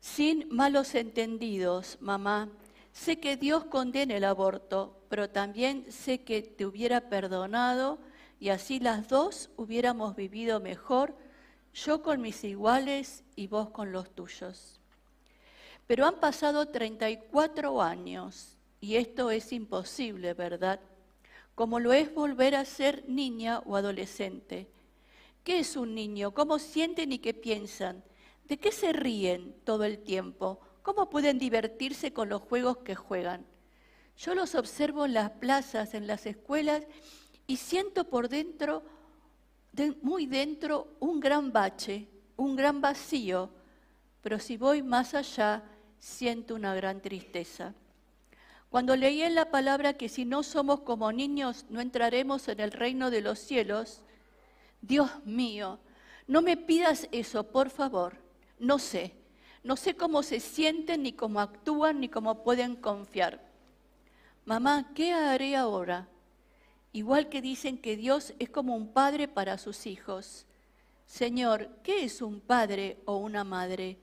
Sin 0.00 0.48
malos 0.48 0.96
entendidos, 0.96 1.96
mamá, 2.00 2.48
sé 2.92 3.20
que 3.20 3.36
Dios 3.36 3.64
condena 3.66 4.16
el 4.16 4.24
aborto, 4.24 5.00
pero 5.08 5.30
también 5.30 5.86
sé 5.92 6.24
que 6.24 6.42
te 6.42 6.66
hubiera 6.66 7.08
perdonado 7.08 7.98
y 8.40 8.48
así 8.48 8.80
las 8.80 9.08
dos 9.08 9.50
hubiéramos 9.56 10.16
vivido 10.16 10.58
mejor, 10.58 11.16
yo 11.72 12.02
con 12.02 12.20
mis 12.20 12.42
iguales 12.42 13.22
y 13.36 13.46
vos 13.46 13.70
con 13.70 13.92
los 13.92 14.10
tuyos. 14.10 14.81
Pero 15.92 16.06
han 16.06 16.20
pasado 16.20 16.68
34 16.68 17.82
años 17.82 18.56
y 18.80 18.96
esto 18.96 19.30
es 19.30 19.52
imposible, 19.52 20.32
¿verdad? 20.32 20.80
Como 21.54 21.80
lo 21.80 21.92
es 21.92 22.14
volver 22.14 22.54
a 22.54 22.64
ser 22.64 23.04
niña 23.08 23.58
o 23.66 23.76
adolescente. 23.76 24.70
¿Qué 25.44 25.58
es 25.58 25.76
un 25.76 25.94
niño? 25.94 26.32
¿Cómo 26.32 26.58
sienten 26.58 27.12
y 27.12 27.18
qué 27.18 27.34
piensan? 27.34 28.02
¿De 28.48 28.56
qué 28.56 28.72
se 28.72 28.94
ríen 28.94 29.54
todo 29.64 29.84
el 29.84 29.98
tiempo? 29.98 30.60
¿Cómo 30.80 31.10
pueden 31.10 31.38
divertirse 31.38 32.10
con 32.14 32.30
los 32.30 32.40
juegos 32.40 32.78
que 32.78 32.94
juegan? 32.94 33.44
Yo 34.16 34.34
los 34.34 34.54
observo 34.54 35.04
en 35.04 35.12
las 35.12 35.32
plazas, 35.32 35.92
en 35.92 36.06
las 36.06 36.24
escuelas, 36.24 36.86
y 37.46 37.58
siento 37.58 38.04
por 38.04 38.30
dentro, 38.30 38.82
muy 40.00 40.24
dentro, 40.24 40.96
un 41.00 41.20
gran 41.20 41.52
bache, 41.52 42.08
un 42.38 42.56
gran 42.56 42.80
vacío. 42.80 43.50
Pero 44.22 44.38
si 44.38 44.56
voy 44.56 44.82
más 44.82 45.12
allá, 45.12 45.62
siento 46.02 46.56
una 46.56 46.74
gran 46.74 47.00
tristeza. 47.00 47.74
Cuando 48.70 48.96
leí 48.96 49.22
en 49.22 49.36
la 49.36 49.50
palabra 49.50 49.94
que 49.94 50.08
si 50.08 50.24
no 50.24 50.42
somos 50.42 50.80
como 50.80 51.12
niños 51.12 51.64
no 51.70 51.80
entraremos 51.80 52.48
en 52.48 52.58
el 52.58 52.72
reino 52.72 53.10
de 53.10 53.20
los 53.20 53.38
cielos, 53.38 54.02
Dios 54.80 55.10
mío, 55.24 55.78
no 56.26 56.42
me 56.42 56.56
pidas 56.56 57.08
eso, 57.12 57.44
por 57.44 57.70
favor. 57.70 58.16
No 58.58 58.80
sé, 58.80 59.14
no 59.62 59.76
sé 59.76 59.94
cómo 59.94 60.24
se 60.24 60.40
sienten, 60.40 61.04
ni 61.04 61.12
cómo 61.12 61.38
actúan, 61.40 62.00
ni 62.00 62.08
cómo 62.08 62.42
pueden 62.42 62.74
confiar. 62.74 63.40
Mamá, 64.44 64.90
¿qué 64.94 65.12
haré 65.12 65.54
ahora? 65.54 66.08
Igual 66.92 67.28
que 67.28 67.40
dicen 67.40 67.78
que 67.78 67.96
Dios 67.96 68.34
es 68.40 68.50
como 68.50 68.74
un 68.74 68.92
padre 68.92 69.28
para 69.28 69.56
sus 69.56 69.86
hijos. 69.86 70.46
Señor, 71.06 71.68
¿qué 71.84 72.02
es 72.02 72.20
un 72.22 72.40
padre 72.40 72.98
o 73.04 73.18
una 73.18 73.44
madre? 73.44 73.98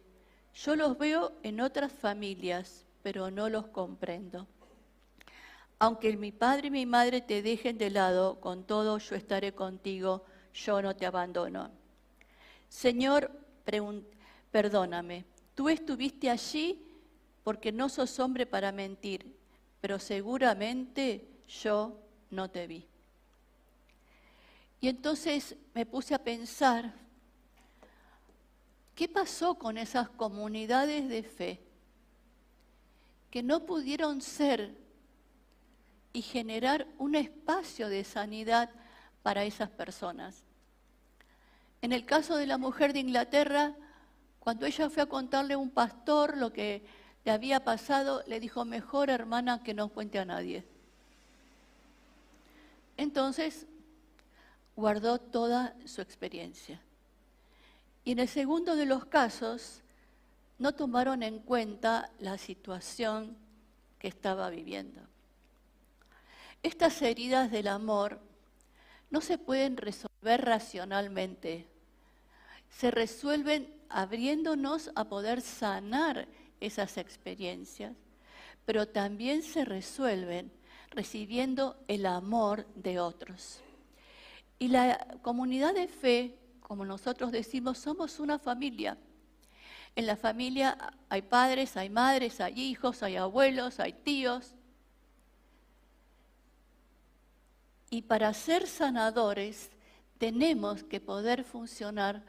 Yo 0.54 0.76
los 0.76 0.98
veo 0.98 1.32
en 1.44 1.62
otras 1.62 1.92
familias, 1.92 2.86
pero 3.02 3.32
no 3.32 3.50
los 3.50 3.68
comprendo. 3.68 4.48
Aunque 5.78 6.16
mi 6.18 6.32
padre 6.32 6.68
y 6.68 6.72
mi 6.72 6.86
madre 6.86 7.22
te 7.22 7.42
dejen 7.42 7.78
de 7.78 7.90
lado, 7.90 8.42
con 8.42 8.66
todo 8.66 8.98
yo 8.98 9.16
estaré 9.16 9.54
contigo, 9.54 10.26
yo 10.54 10.82
no 10.82 10.96
te 10.96 11.06
abandono. 11.06 11.72
Señor, 12.68 13.32
perdóname, 14.52 15.26
tú 15.56 15.70
estuviste 15.70 16.30
allí 16.30 16.86
porque 17.44 17.72
no 17.72 17.88
sos 17.88 18.20
hombre 18.20 18.46
para 18.46 18.72
mentir, 18.72 19.34
pero 19.80 20.00
seguramente 20.00 21.26
yo 21.48 21.98
no 22.30 22.50
te 22.50 22.68
vi. 22.68 22.86
Y 24.82 24.88
entonces 24.88 25.56
me 25.74 25.86
puse 25.86 26.14
a 26.14 26.24
pensar, 26.24 26.94
¿Qué 29.00 29.08
pasó 29.08 29.56
con 29.56 29.78
esas 29.78 30.10
comunidades 30.10 31.08
de 31.08 31.24
fe? 31.24 31.62
que 33.32 33.42
no 33.42 33.66
pudieron 33.66 34.22
ser 34.22 34.76
y 36.12 36.22
generar 36.22 36.86
un 36.98 37.16
espacio 37.16 37.88
de 37.88 38.04
sanidad 38.04 38.70
para 39.24 39.46
esas 39.46 39.70
personas. 39.70 40.44
En 41.82 41.94
el 41.94 42.06
caso 42.06 42.36
de 42.36 42.46
la 42.46 42.58
mujer 42.58 42.92
de 42.92 43.00
Inglaterra, 43.00 43.74
cuando 44.42 44.66
ella 44.66 44.90
fue 44.90 45.04
a 45.04 45.06
contarle 45.06 45.54
a 45.54 45.60
un 45.60 45.70
pastor 45.70 46.36
lo 46.36 46.52
que 46.52 46.84
le 47.24 47.32
había 47.32 47.64
pasado, 47.64 48.22
le 48.28 48.42
dijo, 48.42 48.66
mejor 48.66 49.10
hermana 49.10 49.64
que 49.64 49.74
no 49.74 49.88
cuente 49.88 50.20
a 50.20 50.26
nadie. 50.26 50.66
Entonces, 52.98 53.66
guardó 54.76 55.20
toda 55.20 55.74
su 55.86 56.02
experiencia. 56.02 56.82
Y 58.10 58.14
en 58.14 58.18
el 58.18 58.28
segundo 58.28 58.76
de 58.76 58.88
los 58.88 59.06
casos, 59.06 59.84
no 60.58 60.74
tomaron 60.74 61.22
en 61.22 61.38
cuenta 61.38 62.10
la 62.18 62.40
situación 62.40 63.38
que 64.00 64.08
estaba 64.08 64.50
viviendo. 64.50 65.00
Estas 66.64 67.04
heridas 67.04 67.52
del 67.52 67.68
amor 67.68 68.20
no 69.12 69.22
se 69.22 69.38
pueden 69.38 69.78
resolver 69.78 70.44
racionalmente. 70.44 71.68
Se 72.72 72.90
resuelven 72.90 73.72
abriéndonos 73.90 74.90
a 74.96 75.04
poder 75.04 75.42
sanar 75.42 76.28
esas 76.60 76.98
experiencias, 76.98 77.94
pero 78.66 78.88
también 78.88 79.44
se 79.44 79.66
resuelven 79.66 80.52
recibiendo 80.90 81.78
el 81.88 82.08
amor 82.08 82.66
de 82.74 83.00
otros. 83.00 83.60
Y 84.58 84.70
la 84.70 84.98
comunidad 85.22 85.76
de 85.76 85.88
fe, 85.88 86.39
como 86.70 86.86
nosotros 86.86 87.32
decimos, 87.32 87.80
somos 87.80 88.20
una 88.20 88.38
familia. 88.38 88.96
En 89.96 90.06
la 90.06 90.16
familia 90.16 90.78
hay 91.10 91.24
padres, 91.24 91.76
hay 91.76 91.90
madres, 91.90 92.40
hay 92.40 92.62
hijos, 92.62 93.02
hay 93.02 93.16
abuelos, 93.16 93.80
hay 93.80 93.92
tíos. 93.92 94.54
Y 97.90 98.04
para 98.04 98.32
ser 98.36 98.68
sanadores 98.68 99.72
tenemos 100.20 100.84
que 100.84 101.02
poder 101.02 101.44
funcionar 101.44 102.22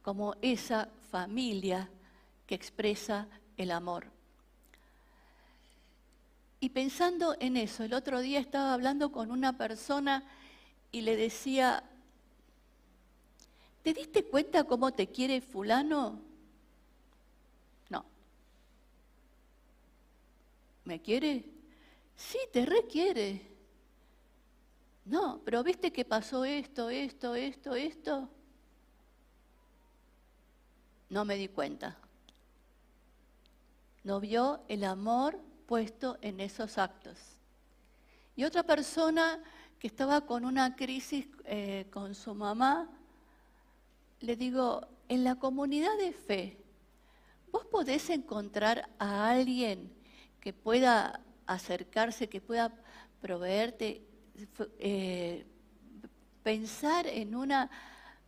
como 0.00 0.36
esa 0.40 0.88
familia 1.10 1.90
que 2.46 2.54
expresa 2.54 3.28
el 3.58 3.72
amor. 3.72 4.06
Y 6.60 6.70
pensando 6.70 7.36
en 7.40 7.58
eso, 7.58 7.84
el 7.84 7.92
otro 7.92 8.22
día 8.22 8.40
estaba 8.40 8.72
hablando 8.72 9.12
con 9.12 9.30
una 9.30 9.58
persona 9.58 10.24
y 10.92 11.02
le 11.02 11.14
decía, 11.14 11.84
¿te 13.84 13.92
diste 13.92 14.24
cuenta 14.24 14.64
cómo 14.64 14.92
te 14.92 15.08
quiere 15.08 15.42
fulano? 15.42 16.18
No. 17.90 18.02
¿Me 20.86 21.02
quiere? 21.02 21.44
Sí, 22.16 22.38
te 22.50 22.64
requiere. 22.64 23.46
No, 25.04 25.42
pero 25.44 25.62
¿viste 25.62 25.92
que 25.92 26.06
pasó 26.06 26.46
esto, 26.46 26.88
esto, 26.88 27.34
esto, 27.34 27.74
esto? 27.74 28.30
No 31.10 31.26
me 31.26 31.36
di 31.36 31.48
cuenta. 31.48 31.98
No 34.02 34.18
vio 34.18 34.62
el 34.68 34.84
amor 34.84 35.38
puesto 35.66 36.16
en 36.22 36.40
esos 36.40 36.78
actos. 36.78 37.18
Y 38.34 38.44
otra 38.44 38.62
persona 38.62 39.42
que 39.78 39.88
estaba 39.88 40.22
con 40.22 40.46
una 40.46 40.74
crisis 40.74 41.28
eh, 41.44 41.86
con 41.90 42.14
su 42.14 42.34
mamá, 42.34 42.88
le 44.24 44.36
digo, 44.36 44.86
en 45.08 45.22
la 45.22 45.36
comunidad 45.36 45.96
de 45.98 46.12
fe, 46.12 46.56
vos 47.52 47.64
podés 47.66 48.10
encontrar 48.10 48.88
a 48.98 49.30
alguien 49.30 49.92
que 50.40 50.52
pueda 50.52 51.20
acercarse, 51.46 52.28
que 52.28 52.40
pueda 52.40 52.72
proveerte 53.20 54.02
eh, 54.78 55.46
pensar 56.42 57.06
en 57.06 57.34
una 57.34 57.70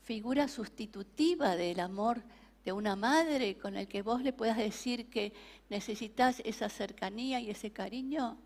figura 0.02 0.48
sustitutiva 0.48 1.56
del 1.56 1.80
amor 1.80 2.22
de 2.64 2.72
una 2.72 2.96
madre 2.96 3.56
con 3.58 3.76
el 3.76 3.88
que 3.88 4.02
vos 4.02 4.22
le 4.22 4.32
puedas 4.32 4.56
decir 4.56 5.08
que 5.08 5.32
necesitas 5.68 6.40
esa 6.44 6.68
cercanía 6.68 7.40
y 7.40 7.50
ese 7.50 7.72
cariño? 7.72 8.38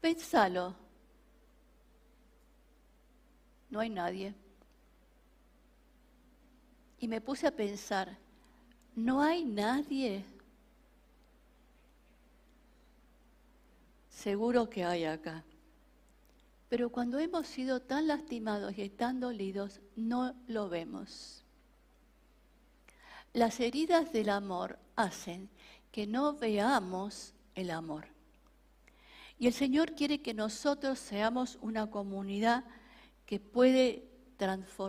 Pensalo. 0.00 0.74
No 3.68 3.80
hay 3.80 3.90
nadie. 3.90 4.34
Y 7.00 7.08
me 7.08 7.20
puse 7.20 7.46
a 7.46 7.50
pensar, 7.50 8.16
no 8.94 9.22
hay 9.22 9.44
nadie. 9.44 10.24
Seguro 14.10 14.68
que 14.68 14.84
hay 14.84 15.04
acá. 15.04 15.42
Pero 16.68 16.90
cuando 16.90 17.18
hemos 17.18 17.48
sido 17.48 17.80
tan 17.80 18.06
lastimados 18.06 18.76
y 18.78 18.88
tan 18.90 19.18
dolidos, 19.18 19.80
no 19.96 20.34
lo 20.46 20.68
vemos. 20.68 21.42
Las 23.32 23.60
heridas 23.60 24.12
del 24.12 24.28
amor 24.28 24.78
hacen 24.94 25.48
que 25.90 26.06
no 26.06 26.34
veamos 26.34 27.32
el 27.54 27.70
amor. 27.70 28.06
Y 29.38 29.46
el 29.46 29.54
Señor 29.54 29.94
quiere 29.94 30.20
que 30.20 30.34
nosotros 30.34 30.98
seamos 30.98 31.58
una 31.62 31.90
comunidad 31.90 32.64
que 33.24 33.40
puede 33.40 34.09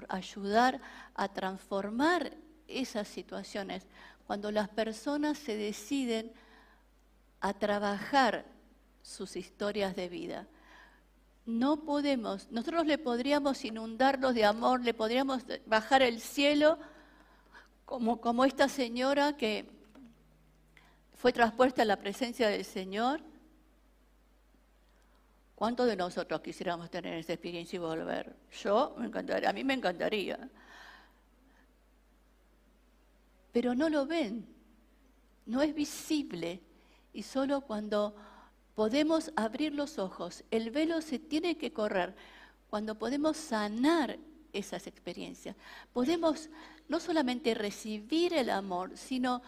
ayudar 0.09 0.79
a 1.15 1.27
transformar 1.29 2.33
esas 2.67 3.07
situaciones. 3.07 3.87
Cuando 4.27 4.51
las 4.51 4.69
personas 4.69 5.37
se 5.37 5.55
deciden 5.55 6.31
a 7.41 7.53
trabajar 7.53 8.45
sus 9.01 9.35
historias 9.35 9.95
de 9.95 10.09
vida. 10.09 10.47
No 11.45 11.83
podemos, 11.83 12.51
nosotros 12.51 12.85
le 12.85 12.97
podríamos 12.97 13.65
inundarlos 13.65 14.35
de 14.35 14.45
amor, 14.45 14.81
le 14.81 14.93
podríamos 14.93 15.43
bajar 15.65 16.03
el 16.03 16.21
cielo, 16.21 16.77
como, 17.85 18.21
como 18.21 18.45
esta 18.45 18.69
señora 18.69 19.35
que 19.35 19.69
fue 21.15 21.33
traspuesta 21.33 21.81
a 21.81 21.85
la 21.85 21.97
presencia 21.97 22.47
del 22.47 22.63
Señor. 22.63 23.21
¿Cuántos 25.61 25.85
de 25.85 25.95
nosotros 25.95 26.41
quisiéramos 26.41 26.89
tener 26.89 27.13
esa 27.13 27.33
experiencia 27.33 27.77
y 27.77 27.79
volver? 27.79 28.35
Yo, 28.63 28.95
me 28.97 29.05
encantaría, 29.05 29.47
a 29.47 29.53
mí 29.53 29.63
me 29.63 29.75
encantaría. 29.75 30.49
Pero 33.51 33.75
no 33.75 33.87
lo 33.87 34.07
ven, 34.07 34.43
no 35.45 35.61
es 35.61 35.75
visible. 35.75 36.61
Y 37.13 37.21
solo 37.21 37.61
cuando 37.61 38.15
podemos 38.73 39.31
abrir 39.35 39.75
los 39.75 39.99
ojos, 39.99 40.43
el 40.49 40.71
velo 40.71 40.99
se 40.99 41.19
tiene 41.19 41.55
que 41.59 41.71
correr 41.71 42.15
cuando 42.71 42.97
podemos 42.97 43.37
sanar 43.37 44.17
esas 44.53 44.87
experiencias. 44.87 45.55
Podemos 45.93 46.49
no 46.89 46.99
solamente 46.99 47.53
recibir 47.53 48.33
el 48.33 48.49
amor, 48.49 48.97
sino 48.97 49.43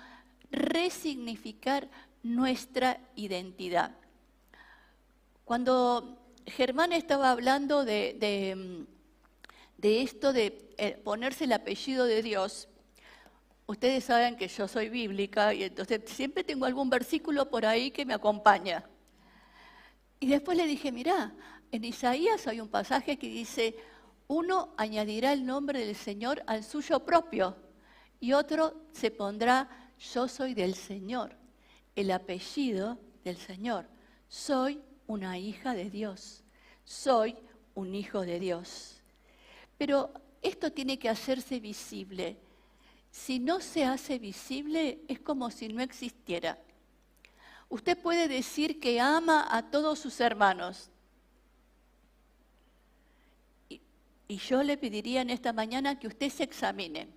resignificar 0.52 1.90
nuestra 2.22 3.00
identidad. 3.16 3.96
Cuando 5.46 6.18
Germán 6.46 6.94
estaba 6.94 7.32
hablando 7.32 7.84
de, 7.84 8.88
esto 9.82 10.32
de 10.32 10.74
eh, 10.78 11.02
ponerse 11.04 11.44
el 11.44 11.52
apellido 11.52 12.06
de 12.06 12.24
Dios, 12.24 12.70
ustedes 13.66 14.06
saben 14.06 14.38
que 14.38 14.48
yo 14.48 14.70
soy 14.70 14.88
bíblica 14.88 15.54
y 15.54 15.64
entonces 15.64 16.02
siempre 16.06 16.46
tengo 16.46 16.66
algún 16.66 16.90
versículo 16.90 17.50
por 17.50 17.66
ahí 17.66 17.92
que 17.92 18.06
me 18.06 18.14
acompaña. 18.14 18.86
Y 20.22 20.28
después 20.28 20.58
le 20.58 20.66
dije, 20.66 20.94
mirá, 20.94 21.34
en 21.74 21.84
Isaías 21.84 22.48
hay 22.48 22.62
un 22.62 22.70
pasaje 22.70 23.18
que 23.18 23.28
dice, 23.28 23.76
uno 24.28 24.74
añadirá 24.78 25.34
el 25.34 25.46
nombre 25.46 25.86
del 25.86 25.96
Señor 25.96 26.42
al 26.48 26.64
suyo 26.64 27.02
propio 27.02 27.58
y 28.22 28.32
otro 28.32 28.86
se 28.94 29.12
pondrá, 29.12 29.92
yo 30.14 30.30
soy 30.30 30.54
del 30.54 30.76
Señor, 30.76 31.36
el 31.98 32.12
apellido 32.12 32.98
del 33.26 33.36
Señor. 33.36 33.90
Soy 34.30 34.82
una 35.08 35.38
hija 35.38 35.74
de 35.74 35.90
Dios, 35.90 36.44
soy 36.86 37.36
un 37.76 37.96
hijo 37.96 38.22
de 38.22 38.40
Dios. 38.40 39.02
Pero 39.78 40.12
esto 40.42 40.72
tiene 40.72 41.00
que 41.00 41.10
hacerse 41.10 41.60
visible. 41.60 42.38
Si 43.12 43.40
no 43.40 43.60
se 43.60 43.86
hace 43.86 44.20
visible, 44.20 45.00
es 45.08 45.20
como 45.20 45.50
si 45.52 45.68
no 45.68 45.82
existiera. 45.82 46.58
Usted 47.70 47.98
puede 47.98 48.28
decir 48.28 48.80
que 48.80 49.00
ama 49.00 49.48
a 49.50 49.70
todos 49.72 50.00
sus 50.00 50.20
hermanos. 50.20 50.90
Y, 53.70 53.82
yo 54.38 54.64
le 54.64 54.78
pediría 54.78 55.22
en 55.22 55.30
esta 55.30 55.54
mañana 55.54 56.00
que 56.00 56.08
usted 56.08 56.30
se 56.30 56.44
examine. 56.44 57.08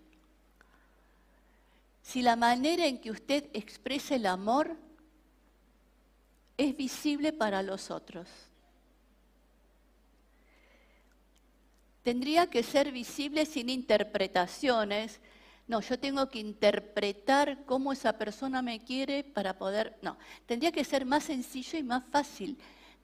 Si 2.02 2.22
la 2.22 2.36
manera 2.36 2.86
en 2.86 3.00
que 3.00 3.10
usted 3.10 3.50
expresa 3.52 4.14
el 4.14 4.26
amor 4.26 4.76
es 6.56 6.76
visible 6.76 7.32
para 7.32 7.62
los 7.62 7.90
otros. 7.90 8.28
Tendría 12.02 12.48
que 12.48 12.62
ser 12.62 12.92
visible 12.92 13.46
sin 13.46 13.68
interpretaciones 13.68 15.20
no, 15.68 15.80
yo 15.80 15.98
tengo 15.98 16.28
que 16.28 16.38
interpretar 16.38 17.64
cómo 17.64 17.92
esa 17.92 18.16
persona 18.18 18.62
me 18.62 18.84
quiere 18.84 19.24
para 19.24 19.58
poder... 19.58 19.98
No, 20.00 20.16
tendría 20.46 20.70
que 20.70 20.84
ser 20.84 21.04
más 21.04 21.24
sencillo 21.24 21.78
y 21.78 21.82
más 21.82 22.04
fácil. 22.10 22.56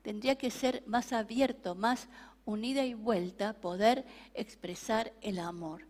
Tendría 0.03 0.37
que 0.37 0.51
ser 0.51 0.85
más 0.87 1.13
abierto, 1.13 1.75
más 1.75 2.09
unida 2.45 2.85
y 2.85 2.95
vuelta, 2.95 3.55
poder 3.55 4.05
expresar 4.35 5.13
el 5.23 5.41
amor. 5.41 5.87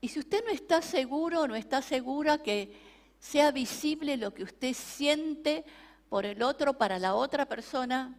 Y 0.00 0.08
si 0.08 0.18
usted 0.18 0.44
no 0.44 0.50
está 0.50 0.82
seguro 0.82 1.42
o 1.42 1.48
no 1.48 1.54
está 1.54 1.80
segura 1.80 2.42
que 2.42 2.72
sea 3.20 3.52
visible 3.52 4.16
lo 4.16 4.34
que 4.34 4.44
usted 4.44 4.74
siente 4.74 5.64
por 6.08 6.24
el 6.26 6.42
otro, 6.42 6.74
para 6.74 6.98
la 6.98 7.14
otra 7.14 7.46
persona, 7.46 8.16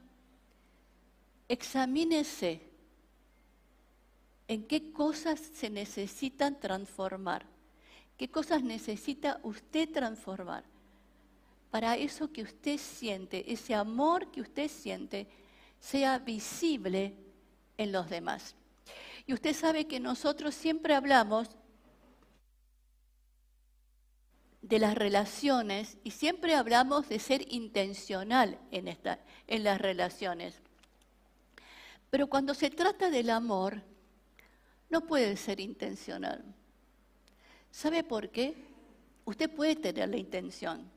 examínese 1.47 2.61
en 4.47 4.63
qué 4.67 4.91
cosas 4.91 5.39
se 5.39 5.69
necesitan 5.69 6.59
transformar, 6.59 7.45
qué 8.17 8.29
cosas 8.29 8.63
necesita 8.63 9.39
usted 9.43 9.89
transformar 9.91 10.63
para 11.71 11.95
eso 11.95 12.31
que 12.31 12.41
usted 12.41 12.77
siente, 12.77 13.51
ese 13.51 13.75
amor 13.75 14.31
que 14.31 14.41
usted 14.41 14.69
siente, 14.69 15.27
sea 15.79 16.17
visible 16.19 17.13
en 17.77 17.91
los 17.91 18.09
demás. 18.09 18.55
Y 19.25 19.33
usted 19.33 19.53
sabe 19.53 19.85
que 19.85 19.99
nosotros 19.99 20.55
siempre 20.55 20.95
hablamos 20.95 21.49
de 24.61 24.79
las 24.79 24.95
relaciones 24.95 25.97
y 26.03 26.11
siempre 26.11 26.55
hablamos 26.55 27.07
de 27.07 27.19
ser 27.19 27.51
intencional 27.53 28.59
en, 28.71 28.87
esta, 28.87 29.19
en 29.47 29.63
las 29.63 29.79
relaciones. 29.79 30.61
Pero 32.09 32.27
cuando 32.27 32.53
se 32.53 32.69
trata 32.69 33.09
del 33.09 33.29
amor, 33.29 33.81
no 34.89 35.01
puede 35.01 35.37
ser 35.37 35.59
intencional. 35.59 36.43
¿Sabe 37.71 38.03
por 38.03 38.29
qué? 38.29 38.55
Usted 39.25 39.49
puede 39.49 39.75
tener 39.75 40.09
la 40.09 40.17
intención, 40.17 40.89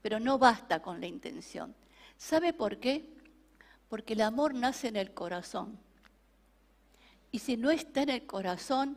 pero 0.00 0.20
no 0.20 0.38
basta 0.38 0.80
con 0.80 1.00
la 1.00 1.06
intención. 1.06 1.74
¿Sabe 2.16 2.52
por 2.52 2.78
qué? 2.78 3.12
Porque 3.88 4.14
el 4.14 4.20
amor 4.20 4.54
nace 4.54 4.88
en 4.88 4.96
el 4.96 5.12
corazón. 5.12 5.78
Y 7.32 7.40
si 7.40 7.56
no 7.56 7.70
está 7.70 8.02
en 8.02 8.10
el 8.10 8.26
corazón, 8.26 8.96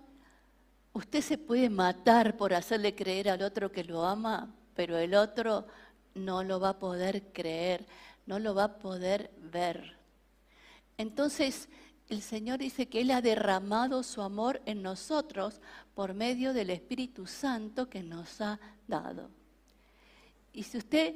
usted 0.93 1.21
se 1.21 1.37
puede 1.37 1.69
matar 1.69 2.37
por 2.37 2.53
hacerle 2.53 2.95
creer 2.95 3.29
al 3.29 3.41
otro 3.41 3.71
que 3.71 3.83
lo 3.83 4.05
ama, 4.05 4.53
pero 4.75 4.97
el 4.97 5.13
otro 5.15 5.65
no 6.15 6.43
lo 6.43 6.59
va 6.59 6.69
a 6.69 6.79
poder 6.79 7.31
creer, 7.31 7.85
no 8.25 8.39
lo 8.39 8.55
va 8.55 8.65
a 8.65 8.77
poder 8.79 9.31
ver. 9.37 9.97
Entonces, 10.97 11.69
el 12.09 12.21
Señor 12.21 12.59
dice 12.59 12.87
que 12.87 13.01
Él 13.01 13.11
ha 13.11 13.21
derramado 13.21 14.01
su 14.03 14.21
amor 14.21 14.61
en 14.65 14.81
nosotros 14.81 15.61
por 15.93 16.13
medio 16.13 16.53
del 16.53 16.71
Espíritu 16.71 17.27
Santo 17.27 17.89
que 17.89 18.01
nos 18.01 18.41
ha 18.41 18.59
dado. 18.87 19.29
Y 20.51 20.63
si 20.63 20.77
usted, 20.79 21.15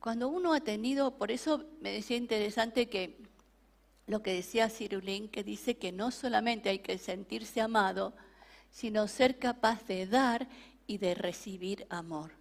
cuando 0.00 0.28
uno 0.28 0.54
ha 0.54 0.60
tenido, 0.60 1.18
por 1.18 1.30
eso 1.30 1.66
me 1.80 1.92
decía 1.92 2.16
interesante 2.16 2.88
que 2.88 3.18
lo 4.06 4.22
que 4.22 4.32
decía 4.32 4.70
Cirulín, 4.70 5.28
que 5.28 5.44
dice 5.44 5.76
que 5.76 5.92
no 5.92 6.10
solamente 6.10 6.70
hay 6.70 6.78
que 6.78 6.96
sentirse 6.96 7.60
amado, 7.60 8.14
sino 8.76 9.08
ser 9.08 9.38
capaz 9.38 9.86
de 9.86 10.06
dar 10.06 10.48
y 10.86 10.98
de 10.98 11.14
recibir 11.14 11.86
amor. 11.88 12.32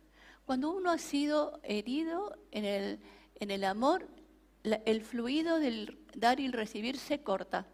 Cuando 0.46 0.70
uno 0.70 0.92
ha 0.92 0.98
sido 0.98 1.62
herido 1.64 2.38
en 2.52 2.66
el, 2.66 3.00
en 3.40 3.52
el 3.52 3.64
amor, 3.64 4.10
el 4.64 5.02
fluido 5.02 5.60
del 5.62 5.98
dar 6.14 6.42
y 6.42 6.52
recibir 6.52 6.98
se 6.98 7.22
corta. 7.22 7.66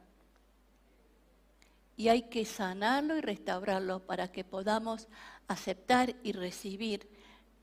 Y 1.97 2.09
hay 2.09 2.29
que 2.29 2.45
sanarlo 2.45 3.17
y 3.17 3.21
restaurarlo 3.21 4.05
para 4.05 4.31
que 4.31 4.43
podamos 4.43 5.07
aceptar 5.47 6.15
y 6.21 6.31
recibir 6.31 7.09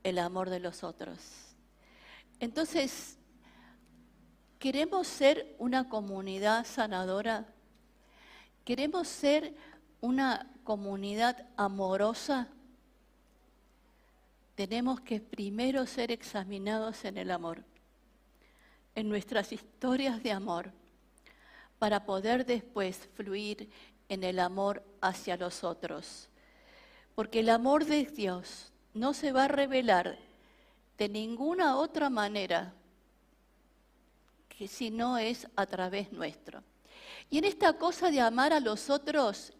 el 0.02 0.18
amor 0.18 0.50
de 0.50 0.58
los 0.58 0.82
otros. 0.82 1.20
Entonces, 2.40 3.18
¿queremos 4.58 5.06
ser 5.06 5.54
una 5.60 5.88
comunidad 5.88 6.66
sanadora? 6.66 7.46
¿Queremos 8.64 9.06
ser 9.06 9.54
una 10.00 10.50
comunidad 10.64 11.46
amorosa? 11.56 12.48
Tenemos 14.54 15.00
que 15.00 15.20
primero 15.20 15.86
ser 15.86 16.10
examinados 16.10 17.04
en 17.04 17.18
el 17.18 17.30
amor 17.30 17.64
en 18.98 19.08
nuestras 19.08 19.52
historias 19.52 20.20
de 20.24 20.32
amor 20.32 20.72
para 21.78 22.04
poder 22.04 22.44
después 22.44 23.08
fluir 23.14 23.70
en 24.08 24.24
el 24.24 24.40
amor 24.40 24.82
hacia 25.00 25.36
los 25.36 25.62
otros. 25.62 26.28
Porque 27.14 27.38
el 27.38 27.48
amor 27.48 27.84
de 27.84 28.06
Dios 28.06 28.72
no 28.94 29.14
se 29.14 29.30
va 29.30 29.44
a 29.44 29.48
revelar 29.48 30.18
de 30.98 31.08
ninguna 31.08 31.76
otra 31.76 32.10
manera 32.10 32.74
que 34.48 34.66
si 34.66 34.90
no 34.90 35.16
es 35.16 35.46
a 35.54 35.64
través 35.66 36.10
nuestro. 36.10 36.64
Y 37.30 37.38
en 37.38 37.44
esta 37.44 37.74
cosa 37.74 38.10
de 38.10 38.20
amar 38.20 38.52
a 38.52 38.58
los 38.58 38.90
otros 38.90 39.52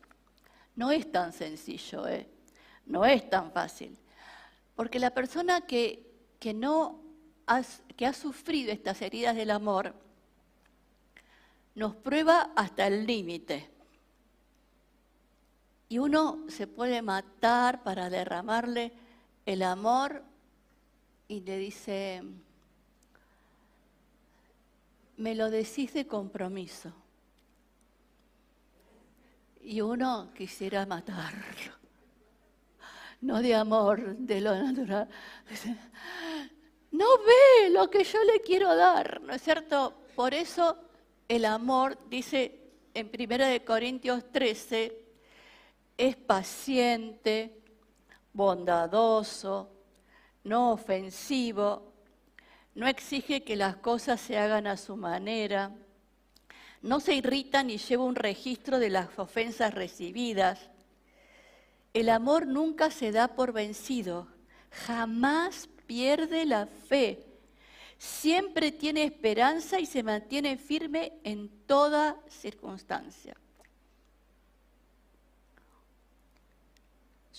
no 0.78 0.92
es 0.92 1.10
tan 1.10 1.32
sencillo, 1.32 2.06
¿eh? 2.06 2.28
no 2.86 3.04
es 3.04 3.28
tan 3.28 3.50
fácil. 3.50 3.98
Porque 4.76 5.00
la 5.00 5.10
persona 5.10 5.62
que, 5.62 6.08
que 6.38 6.54
no 6.54 7.00
que 7.96 8.06
ha 8.06 8.12
sufrido 8.12 8.70
estas 8.70 9.02
heridas 9.02 9.34
del 9.34 9.50
amor, 9.50 9.92
nos 11.74 11.96
prueba 11.96 12.52
hasta 12.54 12.86
el 12.86 13.08
límite. 13.08 13.68
Y 15.88 15.98
uno 15.98 16.44
se 16.46 16.68
puede 16.68 17.02
matar 17.02 17.82
para 17.82 18.08
derramarle 18.08 18.92
el 19.46 19.64
amor 19.64 20.22
y 21.26 21.40
le 21.40 21.58
dice, 21.58 22.22
me 25.16 25.34
lo 25.34 25.50
decís 25.50 25.92
de 25.92 26.06
compromiso. 26.06 26.92
Y 29.68 29.82
uno 29.82 30.30
quisiera 30.34 30.86
matarlo, 30.86 31.72
no 33.20 33.42
de 33.42 33.54
amor, 33.54 34.16
de 34.16 34.40
lo 34.40 34.54
natural 34.54 35.08
no 36.90 37.06
ve 37.18 37.70
lo 37.70 37.90
que 37.90 38.04
yo 38.04 38.22
le 38.24 38.40
quiero 38.40 38.74
dar, 38.74 39.20
¿no 39.20 39.34
es 39.34 39.42
cierto? 39.42 39.94
Por 40.14 40.34
eso 40.34 40.76
el 41.28 41.44
amor, 41.44 41.98
dice 42.08 42.60
en 42.94 43.10
1 43.12 43.64
Corintios 43.64 44.32
13, 44.32 45.04
es 45.96 46.16
paciente, 46.16 47.62
bondadoso, 48.32 49.70
no 50.44 50.72
ofensivo, 50.72 51.92
no 52.74 52.86
exige 52.86 53.44
que 53.44 53.56
las 53.56 53.76
cosas 53.76 54.20
se 54.20 54.38
hagan 54.38 54.66
a 54.66 54.76
su 54.76 54.96
manera, 54.96 55.72
no 56.82 57.00
se 57.00 57.14
irrita 57.14 57.62
ni 57.62 57.78
lleva 57.78 58.04
un 58.04 58.14
registro 58.14 58.78
de 58.78 58.90
las 58.90 59.18
ofensas 59.18 59.74
recibidas. 59.74 60.70
El 61.92 62.08
amor 62.08 62.46
nunca 62.46 62.90
se 62.90 63.12
da 63.12 63.28
por 63.28 63.52
vencido, 63.52 64.28
jamás 64.70 65.68
pierde 65.86 66.44
la 66.44 66.66
fe. 66.66 67.24
Siempre 67.98 68.70
tiene 68.70 69.02
esperanza 69.02 69.80
y 69.80 69.86
se 69.86 70.04
mantiene 70.04 70.56
firme 70.56 71.14
en 71.24 71.48
toda 71.66 72.16
circunstancia. 72.28 73.36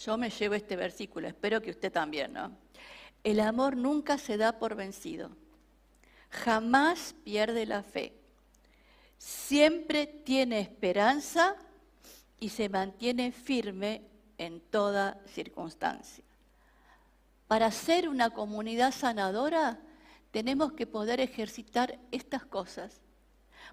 Yo 0.03 0.17
me 0.17 0.29
llevo 0.29 0.55
este 0.55 0.75
versículo, 0.75 1.27
espero 1.27 1.61
que 1.61 1.71
usted 1.71 1.91
también, 1.91 2.33
¿no? 2.33 2.51
El 3.23 3.39
amor 3.41 3.75
nunca 3.75 4.17
se 4.17 4.37
da 4.37 4.57
por 4.57 4.75
vencido. 4.75 5.29
Jamás 6.29 7.15
pierde 7.23 7.65
la 7.65 7.83
fe. 7.83 8.18
Siempre 9.19 10.07
tiene 10.07 10.61
esperanza 10.61 11.57
y 12.39 12.49
se 12.49 12.69
mantiene 12.69 13.33
firme 13.33 14.01
en 14.37 14.61
toda 14.61 15.19
circunstancia. 15.27 16.23
Para 17.47 17.69
ser 17.69 18.07
una 18.07 18.29
comunidad 18.29 18.93
sanadora 18.93 19.77
tenemos 20.31 20.71
que 20.71 20.87
poder 20.87 21.19
ejercitar 21.19 21.99
estas 22.11 22.45
cosas, 22.45 23.01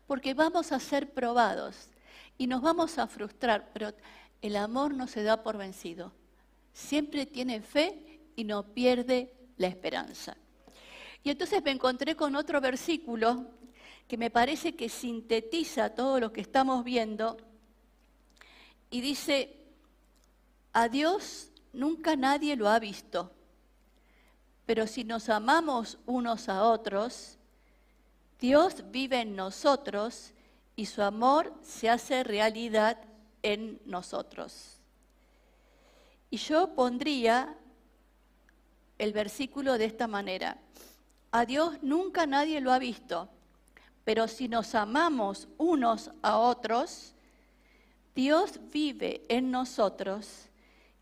porque 0.07 0.35
vamos 0.35 0.73
a 0.73 0.81
ser 0.81 1.13
probados 1.13 1.91
y 2.39 2.49
nos 2.49 2.61
vamos 2.61 2.99
a 2.99 3.07
frustrar, 3.07 3.71
pero 3.73 3.93
el 4.43 4.57
amor 4.57 4.95
no 4.95 5.07
se 5.07 5.23
da 5.23 5.45
por 5.45 5.57
vencido. 5.57 6.13
Siempre 6.73 7.25
tiene 7.25 7.61
fe 7.63 8.21
y 8.35 8.43
no 8.43 8.65
pierde 8.75 9.33
la 9.59 9.69
esperanza. 9.69 10.37
Y 11.23 11.31
entonces 11.31 11.63
me 11.63 11.71
encontré 11.71 12.17
con 12.17 12.35
otro 12.35 12.61
versículo 12.61 13.47
que 14.09 14.16
me 14.16 14.31
parece 14.31 14.75
que 14.75 14.88
sintetiza 14.88 15.95
todo 15.95 16.21
lo 16.21 16.33
que 16.33 16.40
estamos 16.40 16.85
viendo 16.85 17.37
y 18.90 19.01
dice, 19.01 19.57
a 20.73 20.88
Dios 20.88 21.51
nunca 21.73 22.16
nadie 22.16 22.57
lo 22.57 22.69
ha 22.69 22.79
visto 22.79 23.33
pero 24.66 24.88
si 24.88 25.05
nos 25.05 25.29
amamos 25.29 25.97
unos 26.07 26.49
a 26.49 26.64
otros, 26.64 27.38
Dios 28.40 28.85
vive 28.90 29.21
en 29.21 29.37
nosotros 29.37 30.33
y 30.75 30.87
su 30.87 31.03
amor 31.03 31.55
se 31.62 31.88
hace 31.88 32.25
realidad 32.25 32.99
en 33.42 33.81
nosotros. 33.87 34.81
Y 36.31 36.38
yo 36.38 36.75
pondría 36.75 37.57
el 38.99 39.12
versículo 39.12 39.79
de 39.79 39.85
esta 39.85 40.09
manera. 40.09 40.59
A 41.31 41.47
Dios 41.47 41.79
nunca 41.83 42.27
nadie 42.27 42.61
lo 42.61 42.73
ha 42.73 42.81
visto, 42.81 43.29
pero 44.07 44.29
si 44.29 44.47
nos 44.47 44.77
amamos 44.77 45.49
unos 45.59 46.12
a 46.23 46.38
otros, 46.38 47.12
Dios 48.14 48.61
vive 48.73 49.23
en 49.29 49.51
nosotros 49.51 50.47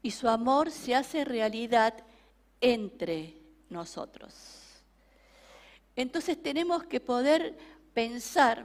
y 0.01 0.11
su 0.11 0.27
amor 0.27 0.71
se 0.71 0.95
hace 0.95 1.23
realidad 1.27 1.93
entre 2.63 3.37
nosotros. 3.69 4.33
Entonces 5.95 6.43
tenemos 6.43 6.85
que 6.85 6.99
poder 6.99 7.59
pensar 7.93 8.65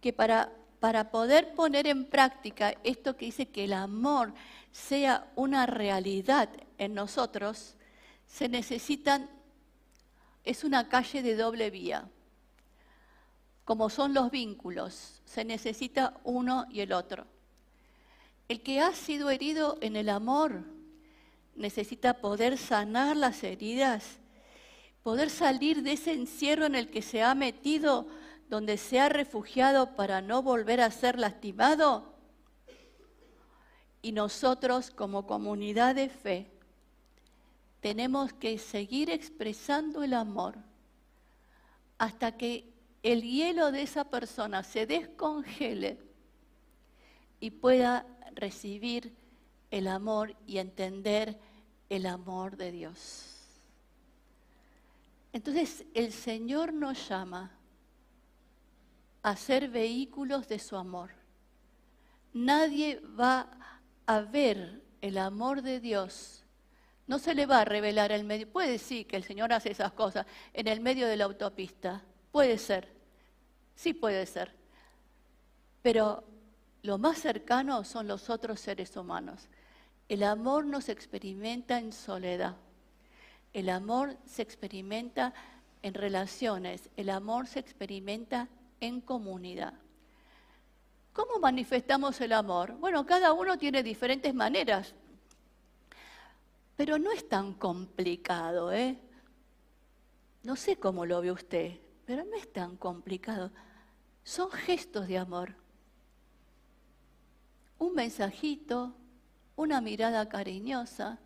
que 0.00 0.12
para, 0.12 0.52
para 0.78 1.10
poder 1.10 1.52
poner 1.54 1.88
en 1.88 2.04
práctica 2.04 2.76
esto 2.84 3.16
que 3.16 3.24
dice 3.24 3.48
que 3.48 3.64
el 3.64 3.72
amor 3.72 4.32
sea 4.70 5.28
una 5.34 5.66
realidad 5.66 6.50
en 6.78 6.94
nosotros, 6.94 7.74
se 8.28 8.48
necesitan, 8.48 9.28
es 10.44 10.62
una 10.62 10.88
calle 10.88 11.20
de 11.20 11.34
doble 11.34 11.70
vía, 11.70 12.08
como 13.70 13.88
son 13.88 14.14
los 14.14 14.32
vínculos, 14.32 15.22
se 15.24 15.44
necesita 15.44 16.18
uno 16.24 16.66
y 16.72 16.80
el 16.80 16.92
otro. 16.92 17.24
El 18.48 18.62
que 18.62 18.80
ha 18.80 18.92
sido 18.92 19.30
herido 19.30 19.78
en 19.80 19.94
el 19.94 20.08
amor 20.08 20.64
necesita 21.54 22.14
poder 22.14 22.58
sanar 22.58 23.16
las 23.16 23.44
heridas, 23.44 24.18
poder 25.04 25.30
salir 25.30 25.84
de 25.84 25.92
ese 25.92 26.14
encierro 26.14 26.66
en 26.66 26.74
el 26.74 26.90
que 26.90 27.00
se 27.00 27.22
ha 27.22 27.32
metido, 27.36 28.08
donde 28.48 28.76
se 28.76 28.98
ha 28.98 29.08
refugiado 29.08 29.94
para 29.94 30.20
no 30.20 30.42
volver 30.42 30.80
a 30.80 30.90
ser 30.90 31.16
lastimado. 31.16 32.12
Y 34.02 34.10
nosotros 34.10 34.90
como 34.90 35.28
comunidad 35.28 35.94
de 35.94 36.08
fe 36.08 36.50
tenemos 37.80 38.32
que 38.32 38.58
seguir 38.58 39.10
expresando 39.10 40.02
el 40.02 40.14
amor 40.14 40.56
hasta 41.98 42.36
que 42.36 42.69
el 43.02 43.22
hielo 43.22 43.72
de 43.72 43.82
esa 43.82 44.04
persona 44.04 44.62
se 44.62 44.86
descongele 44.86 45.98
y 47.40 47.50
pueda 47.50 48.06
recibir 48.34 49.14
el 49.70 49.88
amor 49.88 50.36
y 50.46 50.58
entender 50.58 51.38
el 51.88 52.06
amor 52.06 52.56
de 52.56 52.72
Dios. 52.72 53.26
Entonces 55.32 55.84
el 55.94 56.12
Señor 56.12 56.72
nos 56.72 57.08
llama 57.08 57.52
a 59.22 59.36
ser 59.36 59.68
vehículos 59.68 60.48
de 60.48 60.58
su 60.58 60.76
amor. 60.76 61.10
Nadie 62.32 63.00
va 63.00 63.48
a 64.06 64.20
ver 64.20 64.82
el 65.00 65.18
amor 65.18 65.62
de 65.62 65.80
Dios. 65.80 66.44
No 67.06 67.18
se 67.18 67.34
le 67.34 67.46
va 67.46 67.60
a 67.60 67.64
revelar 67.64 68.12
el 68.12 68.24
medio. 68.24 68.50
Puede 68.50 68.78
sí 68.78 69.04
que 69.04 69.16
el 69.16 69.24
Señor 69.24 69.52
hace 69.52 69.70
esas 69.70 69.92
cosas 69.92 70.26
en 70.52 70.68
el 70.68 70.80
medio 70.80 71.06
de 71.06 71.16
la 71.16 71.24
autopista. 71.24 72.04
Puede 72.32 72.58
ser. 72.58 72.88
Sí 73.74 73.94
puede 73.94 74.26
ser. 74.26 74.52
Pero 75.82 76.24
lo 76.82 76.98
más 76.98 77.18
cercano 77.18 77.84
son 77.84 78.08
los 78.08 78.30
otros 78.30 78.60
seres 78.60 78.96
humanos. 78.96 79.48
El 80.08 80.22
amor 80.22 80.64
no 80.64 80.80
se 80.80 80.92
experimenta 80.92 81.78
en 81.78 81.92
soledad. 81.92 82.56
El 83.52 83.68
amor 83.68 84.16
se 84.26 84.42
experimenta 84.42 85.34
en 85.82 85.94
relaciones. 85.94 86.90
El 86.96 87.10
amor 87.10 87.46
se 87.46 87.60
experimenta 87.60 88.48
en 88.80 89.00
comunidad. 89.00 89.74
¿Cómo 91.12 91.38
manifestamos 91.40 92.20
el 92.20 92.32
amor? 92.32 92.72
Bueno, 92.78 93.04
cada 93.04 93.32
uno 93.32 93.58
tiene 93.58 93.82
diferentes 93.82 94.32
maneras, 94.32 94.94
pero 96.76 96.98
no 96.98 97.12
es 97.12 97.28
tan 97.28 97.54
complicado, 97.54 98.72
¿eh? 98.72 98.96
No 100.44 100.56
sé 100.56 100.76
cómo 100.76 101.04
lo 101.04 101.20
ve 101.20 101.32
usted, 101.32 101.78
pero 102.10 102.24
no 102.24 102.34
es 102.34 102.52
tan 102.52 102.76
complicado. 102.76 103.52
Son 104.24 104.50
gestos 104.50 105.06
de 105.06 105.16
amor 105.16 105.54
un 107.78 107.94
mensajito, 107.94 108.92
una 109.54 109.80
mirada 109.80 110.28
cariñosa, 110.28 111.20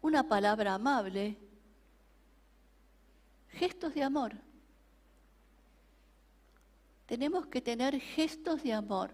una 0.00 0.24
palabra 0.28 0.74
amable, 0.74 1.38
gestos 3.50 3.94
de 3.94 4.02
amor. 4.02 4.32
Tenemos 7.06 7.46
que 7.46 7.60
tener 7.60 8.00
gestos 8.00 8.64
de 8.64 8.72
amor 8.72 9.12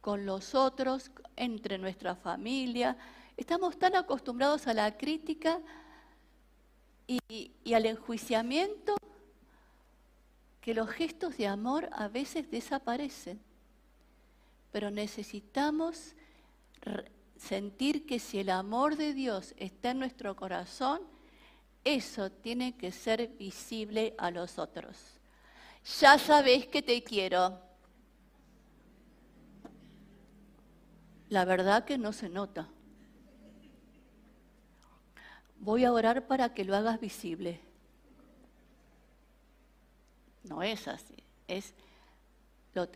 con 0.00 0.26
los 0.26 0.56
otros, 0.56 1.12
entre 1.36 1.78
nuestra 1.78 2.16
familia. 2.16 2.96
Estamos 3.36 3.78
tan 3.78 3.94
acostumbrados 3.94 4.66
a 4.66 4.74
la 4.74 4.98
crítica 4.98 5.60
y, 7.06 7.52
y, 7.62 7.74
al 7.74 7.86
enjuiciamiento 7.86 8.96
que 10.62 10.72
los 10.72 10.88
gestos 10.88 11.36
de 11.36 11.46
amor 11.46 11.90
a 11.92 12.08
veces 12.08 12.50
desaparecen 12.50 13.38
pero 14.72 14.90
necesitamos 14.90 16.14
sentir 17.36 18.06
que 18.06 18.18
si 18.18 18.40
el 18.40 18.48
amor 18.48 18.96
de 18.96 19.12
Dios 19.12 19.54
está 19.58 19.90
en 19.90 19.98
nuestro 19.98 20.34
corazón, 20.34 21.02
eso 21.84 22.32
tiene 22.32 22.76
que 22.76 22.90
ser 22.90 23.28
visible 23.38 24.14
a 24.16 24.30
los 24.30 24.58
otros. 24.58 25.20
Ya 26.00 26.18
sabéis 26.18 26.66
que 26.66 26.80
te 26.80 27.02
quiero. 27.04 27.60
La 31.28 31.44
verdad 31.44 31.84
que 31.84 31.98
no 31.98 32.12
se 32.12 32.28
nota. 32.28 32.68
Voy 35.58 35.84
a 35.84 35.92
orar 35.92 36.26
para 36.26 36.54
que 36.54 36.64
lo 36.64 36.74
hagas 36.74 36.98
visible. 36.98 37.60
No 40.44 40.62
es 40.62 40.88
así. 40.88 41.16
Es 41.46 41.74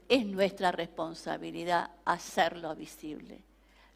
es 0.09 0.27
nuestra 0.27 0.73
responsabilidad 0.73 1.91
hacerlo 2.05 2.75
visible. 2.75 3.43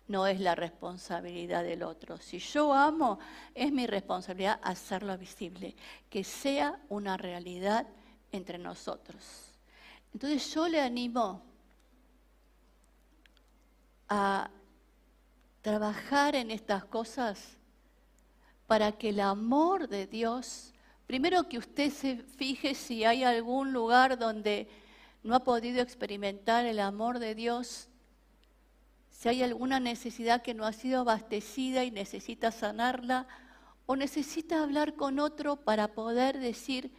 No 0.09 0.27
es 0.27 0.41
la 0.41 0.55
responsabilidad 0.55 1.63
del 1.63 1.83
otro. 1.83 2.19
Si 2.19 2.39
yo 2.39 2.75
amo, 2.75 3.19
es 3.55 3.73
mi 3.73 3.87
responsabilidad 3.87 4.61
hacerlo 4.63 5.17
visible, 5.17 5.75
que 6.11 6.25
sea 6.25 6.79
una 6.89 7.17
realidad 7.17 7.87
entre 8.33 8.59
nosotros. 8.59 9.55
Entonces 10.13 10.53
yo 10.53 10.69
le 10.69 10.81
animo 10.81 11.43
a 14.09 14.51
trabajar 15.63 16.35
en 16.35 16.51
estas 16.51 16.85
cosas 16.85 17.57
para 18.67 18.93
que 18.93 19.11
el 19.11 19.21
amor 19.21 19.89
de 19.89 20.07
Dios, 20.07 20.73
primero 21.11 21.49
que 21.49 21.59
usted 21.59 21.91
se 21.91 22.19
fije 22.19 22.73
si 22.73 23.03
hay 23.05 23.25
algún 23.25 23.73
lugar 23.73 24.17
donde 24.17 24.69
no 25.25 25.35
ha 25.35 25.43
podido 25.43 25.83
experimentar 25.83 26.67
el 26.67 26.79
amor 26.79 27.19
de 27.19 27.35
Dios, 27.35 27.89
si 29.11 29.29
hay 29.29 29.43
alguna 29.43 29.81
necesidad 29.81 30.41
que 30.41 30.55
no 30.55 30.65
ha 30.65 30.73
sido 30.73 31.01
abastecida 31.01 31.83
y 31.83 31.91
necesita 31.91 32.53
sanarla, 32.53 33.27
o 33.87 33.97
necesita 33.97 34.63
hablar 34.63 34.95
con 34.95 35.19
otro 35.19 35.57
para 35.57 35.89
poder 35.89 36.39
decir, 36.39 36.93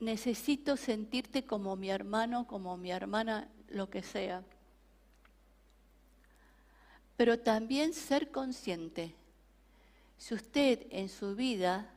necesito 0.00 0.76
sentirte 0.76 1.44
como 1.44 1.76
mi 1.76 1.90
hermano, 1.90 2.48
como 2.48 2.76
mi 2.76 2.90
hermana, 2.90 3.46
lo 3.68 3.88
que 3.88 4.02
sea. 4.02 4.42
Pero 7.16 7.38
también 7.38 7.94
ser 7.94 8.32
consciente, 8.32 9.14
si 10.18 10.34
usted 10.34 10.88
en 10.90 11.08
su 11.08 11.36
vida 11.36 11.92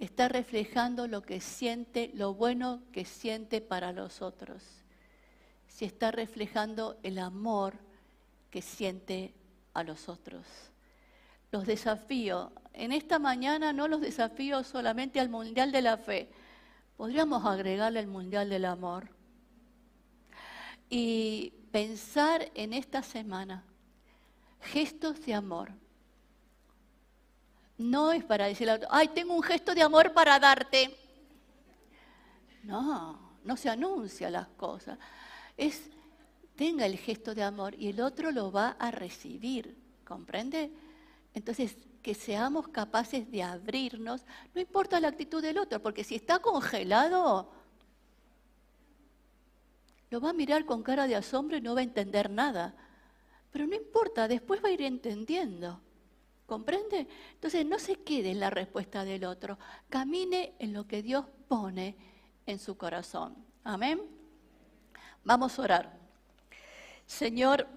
está 0.00 0.28
reflejando 0.28 1.06
lo 1.06 1.22
que 1.22 1.40
siente, 1.40 2.10
lo 2.14 2.34
bueno 2.34 2.82
que 2.92 3.04
siente 3.04 3.60
para 3.60 3.92
los 3.92 4.22
otros. 4.22 4.62
Si 5.66 5.84
está 5.84 6.10
reflejando 6.10 6.98
el 7.02 7.18
amor 7.18 7.74
que 8.50 8.62
siente 8.62 9.34
a 9.74 9.82
los 9.82 10.08
otros. 10.08 10.46
Los 11.50 11.66
desafío. 11.66 12.52
En 12.72 12.92
esta 12.92 13.18
mañana 13.18 13.72
no 13.72 13.88
los 13.88 14.00
desafío 14.00 14.62
solamente 14.64 15.20
al 15.20 15.28
Mundial 15.28 15.72
de 15.72 15.82
la 15.82 15.96
Fe. 15.96 16.30
Podríamos 16.96 17.44
agregarle 17.44 18.00
el 18.00 18.06
Mundial 18.06 18.48
del 18.48 18.64
Amor. 18.64 19.08
Y 20.90 21.52
pensar 21.70 22.50
en 22.54 22.72
esta 22.72 23.02
semana 23.02 23.64
gestos 24.60 25.24
de 25.24 25.34
amor 25.34 25.72
no 27.78 28.12
es 28.12 28.24
para 28.24 28.46
decirle, 28.46 28.80
ay, 28.90 29.08
tengo 29.08 29.34
un 29.34 29.42
gesto 29.42 29.74
de 29.74 29.82
amor 29.82 30.12
para 30.12 30.38
darte. 30.38 30.96
No, 32.64 33.38
no 33.44 33.56
se 33.56 33.70
anuncia 33.70 34.28
las 34.28 34.48
cosas. 34.48 34.98
Es, 35.56 35.88
tenga 36.56 36.84
el 36.84 36.98
gesto 36.98 37.34
de 37.34 37.44
amor 37.44 37.74
y 37.78 37.88
el 37.88 38.00
otro 38.00 38.32
lo 38.32 38.50
va 38.50 38.70
a 38.78 38.90
recibir, 38.90 39.76
¿comprende? 40.04 40.72
Entonces, 41.32 41.76
que 42.02 42.14
seamos 42.14 42.68
capaces 42.68 43.30
de 43.30 43.42
abrirnos, 43.42 44.24
no 44.54 44.60
importa 44.60 45.00
la 45.00 45.08
actitud 45.08 45.40
del 45.40 45.58
otro, 45.58 45.80
porque 45.80 46.02
si 46.02 46.16
está 46.16 46.40
congelado, 46.40 47.52
lo 50.10 50.20
va 50.20 50.30
a 50.30 50.32
mirar 50.32 50.64
con 50.64 50.82
cara 50.82 51.06
de 51.06 51.14
asombro 51.14 51.56
y 51.56 51.60
no 51.60 51.74
va 51.74 51.80
a 51.80 51.84
entender 51.84 52.28
nada. 52.28 52.74
Pero 53.52 53.66
no 53.66 53.74
importa, 53.74 54.26
después 54.26 54.62
va 54.62 54.68
a 54.68 54.72
ir 54.72 54.82
entendiendo. 54.82 55.80
¿Comprende? 56.48 57.06
Entonces 57.34 57.66
no 57.66 57.78
se 57.78 57.96
quede 57.96 58.30
en 58.30 58.40
la 58.40 58.48
respuesta 58.48 59.04
del 59.04 59.26
otro, 59.26 59.58
camine 59.90 60.54
en 60.58 60.72
lo 60.72 60.86
que 60.86 61.02
Dios 61.02 61.26
pone 61.46 61.94
en 62.46 62.58
su 62.58 62.78
corazón. 62.78 63.36
Amén. 63.64 64.00
Vamos 65.24 65.58
a 65.58 65.62
orar. 65.62 65.98
Señor, 67.06 67.68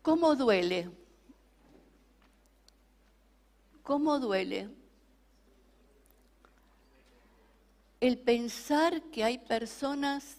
¿cómo 0.00 0.36
duele? 0.36 0.88
¿Cómo 3.82 4.20
duele? 4.20 4.68
El 7.98 8.16
pensar 8.16 9.02
que 9.10 9.24
hay 9.24 9.38
personas 9.38 10.36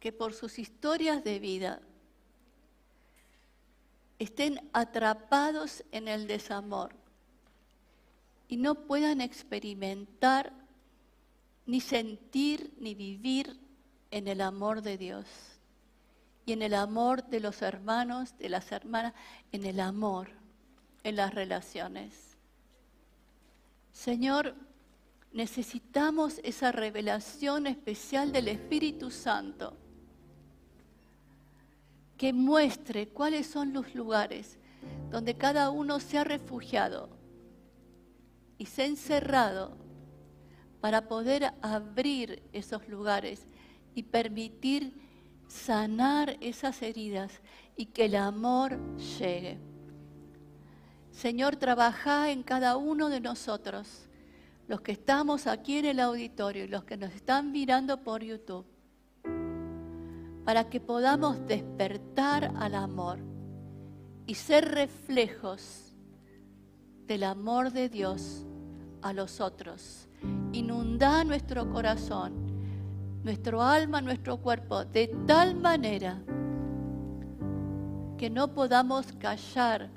que 0.00 0.10
por 0.10 0.34
sus 0.34 0.58
historias 0.58 1.22
de 1.22 1.38
vida 1.38 1.82
estén 4.18 4.60
atrapados 4.72 5.84
en 5.92 6.08
el 6.08 6.26
desamor 6.26 6.94
y 8.48 8.56
no 8.56 8.74
puedan 8.86 9.20
experimentar, 9.20 10.52
ni 11.66 11.80
sentir, 11.80 12.72
ni 12.80 12.94
vivir 12.94 13.58
en 14.10 14.26
el 14.26 14.40
amor 14.40 14.82
de 14.82 14.96
Dios 14.96 15.26
y 16.46 16.52
en 16.52 16.62
el 16.62 16.74
amor 16.74 17.24
de 17.24 17.40
los 17.40 17.60
hermanos, 17.60 18.36
de 18.38 18.48
las 18.48 18.72
hermanas, 18.72 19.12
en 19.52 19.66
el 19.66 19.80
amor, 19.80 20.30
en 21.04 21.16
las 21.16 21.34
relaciones. 21.34 22.38
Señor, 23.92 24.54
necesitamos 25.32 26.40
esa 26.42 26.72
revelación 26.72 27.66
especial 27.66 28.32
del 28.32 28.48
Espíritu 28.48 29.10
Santo 29.10 29.76
que 32.18 32.32
muestre 32.32 33.08
cuáles 33.08 33.46
son 33.46 33.72
los 33.72 33.94
lugares 33.94 34.58
donde 35.10 35.36
cada 35.36 35.70
uno 35.70 36.00
se 36.00 36.18
ha 36.18 36.24
refugiado 36.24 37.08
y 38.58 38.66
se 38.66 38.82
ha 38.82 38.86
encerrado 38.86 39.78
para 40.80 41.08
poder 41.08 41.54
abrir 41.62 42.42
esos 42.52 42.88
lugares 42.88 43.46
y 43.94 44.02
permitir 44.02 44.92
sanar 45.46 46.36
esas 46.40 46.82
heridas 46.82 47.40
y 47.76 47.86
que 47.86 48.06
el 48.06 48.16
amor 48.16 48.78
llegue. 49.18 49.58
Señor, 51.12 51.56
trabaja 51.56 52.30
en 52.30 52.42
cada 52.42 52.76
uno 52.76 53.08
de 53.08 53.20
nosotros, 53.20 54.08
los 54.66 54.80
que 54.80 54.92
estamos 54.92 55.46
aquí 55.46 55.78
en 55.78 55.86
el 55.86 56.00
auditorio 56.00 56.64
y 56.64 56.68
los 56.68 56.84
que 56.84 56.96
nos 56.96 57.14
están 57.14 57.52
mirando 57.52 58.02
por 58.02 58.22
YouTube 58.22 58.66
para 60.48 60.70
que 60.70 60.80
podamos 60.80 61.46
despertar 61.46 62.54
al 62.56 62.74
amor 62.74 63.18
y 64.26 64.34
ser 64.34 64.64
reflejos 64.70 65.94
del 67.06 67.24
amor 67.24 67.70
de 67.70 67.90
Dios 67.90 68.46
a 69.02 69.12
los 69.12 69.42
otros. 69.42 70.08
Inunda 70.52 71.22
nuestro 71.24 71.70
corazón, 71.70 72.32
nuestro 73.24 73.60
alma, 73.60 74.00
nuestro 74.00 74.38
cuerpo, 74.38 74.86
de 74.86 75.14
tal 75.26 75.54
manera 75.54 76.18
que 78.16 78.30
no 78.30 78.54
podamos 78.54 79.12
callar 79.18 79.90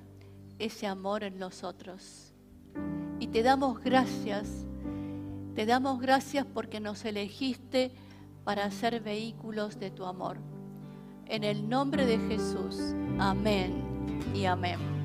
ese 0.60 0.86
amor 0.86 1.24
en 1.24 1.40
nosotros. 1.40 2.34
Y 3.22 3.28
te 3.28 3.42
damos 3.42 3.80
gracias, 3.80 4.66
te 5.56 5.66
damos 5.66 6.02
gracias 6.02 6.46
porque 6.46 6.82
nos 6.82 7.06
elegiste 7.06 7.94
para 8.44 8.70
ser 8.72 9.00
vehículos 9.02 9.80
de 9.80 9.92
tu 9.92 10.06
amor. 10.06 10.38
En 11.28 11.44
el 11.44 11.70
nombre 11.70 12.06
de 12.06 12.18
Jesús. 12.28 12.96
Amén 13.20 13.84
y 14.34 14.46
amén. 14.46 15.01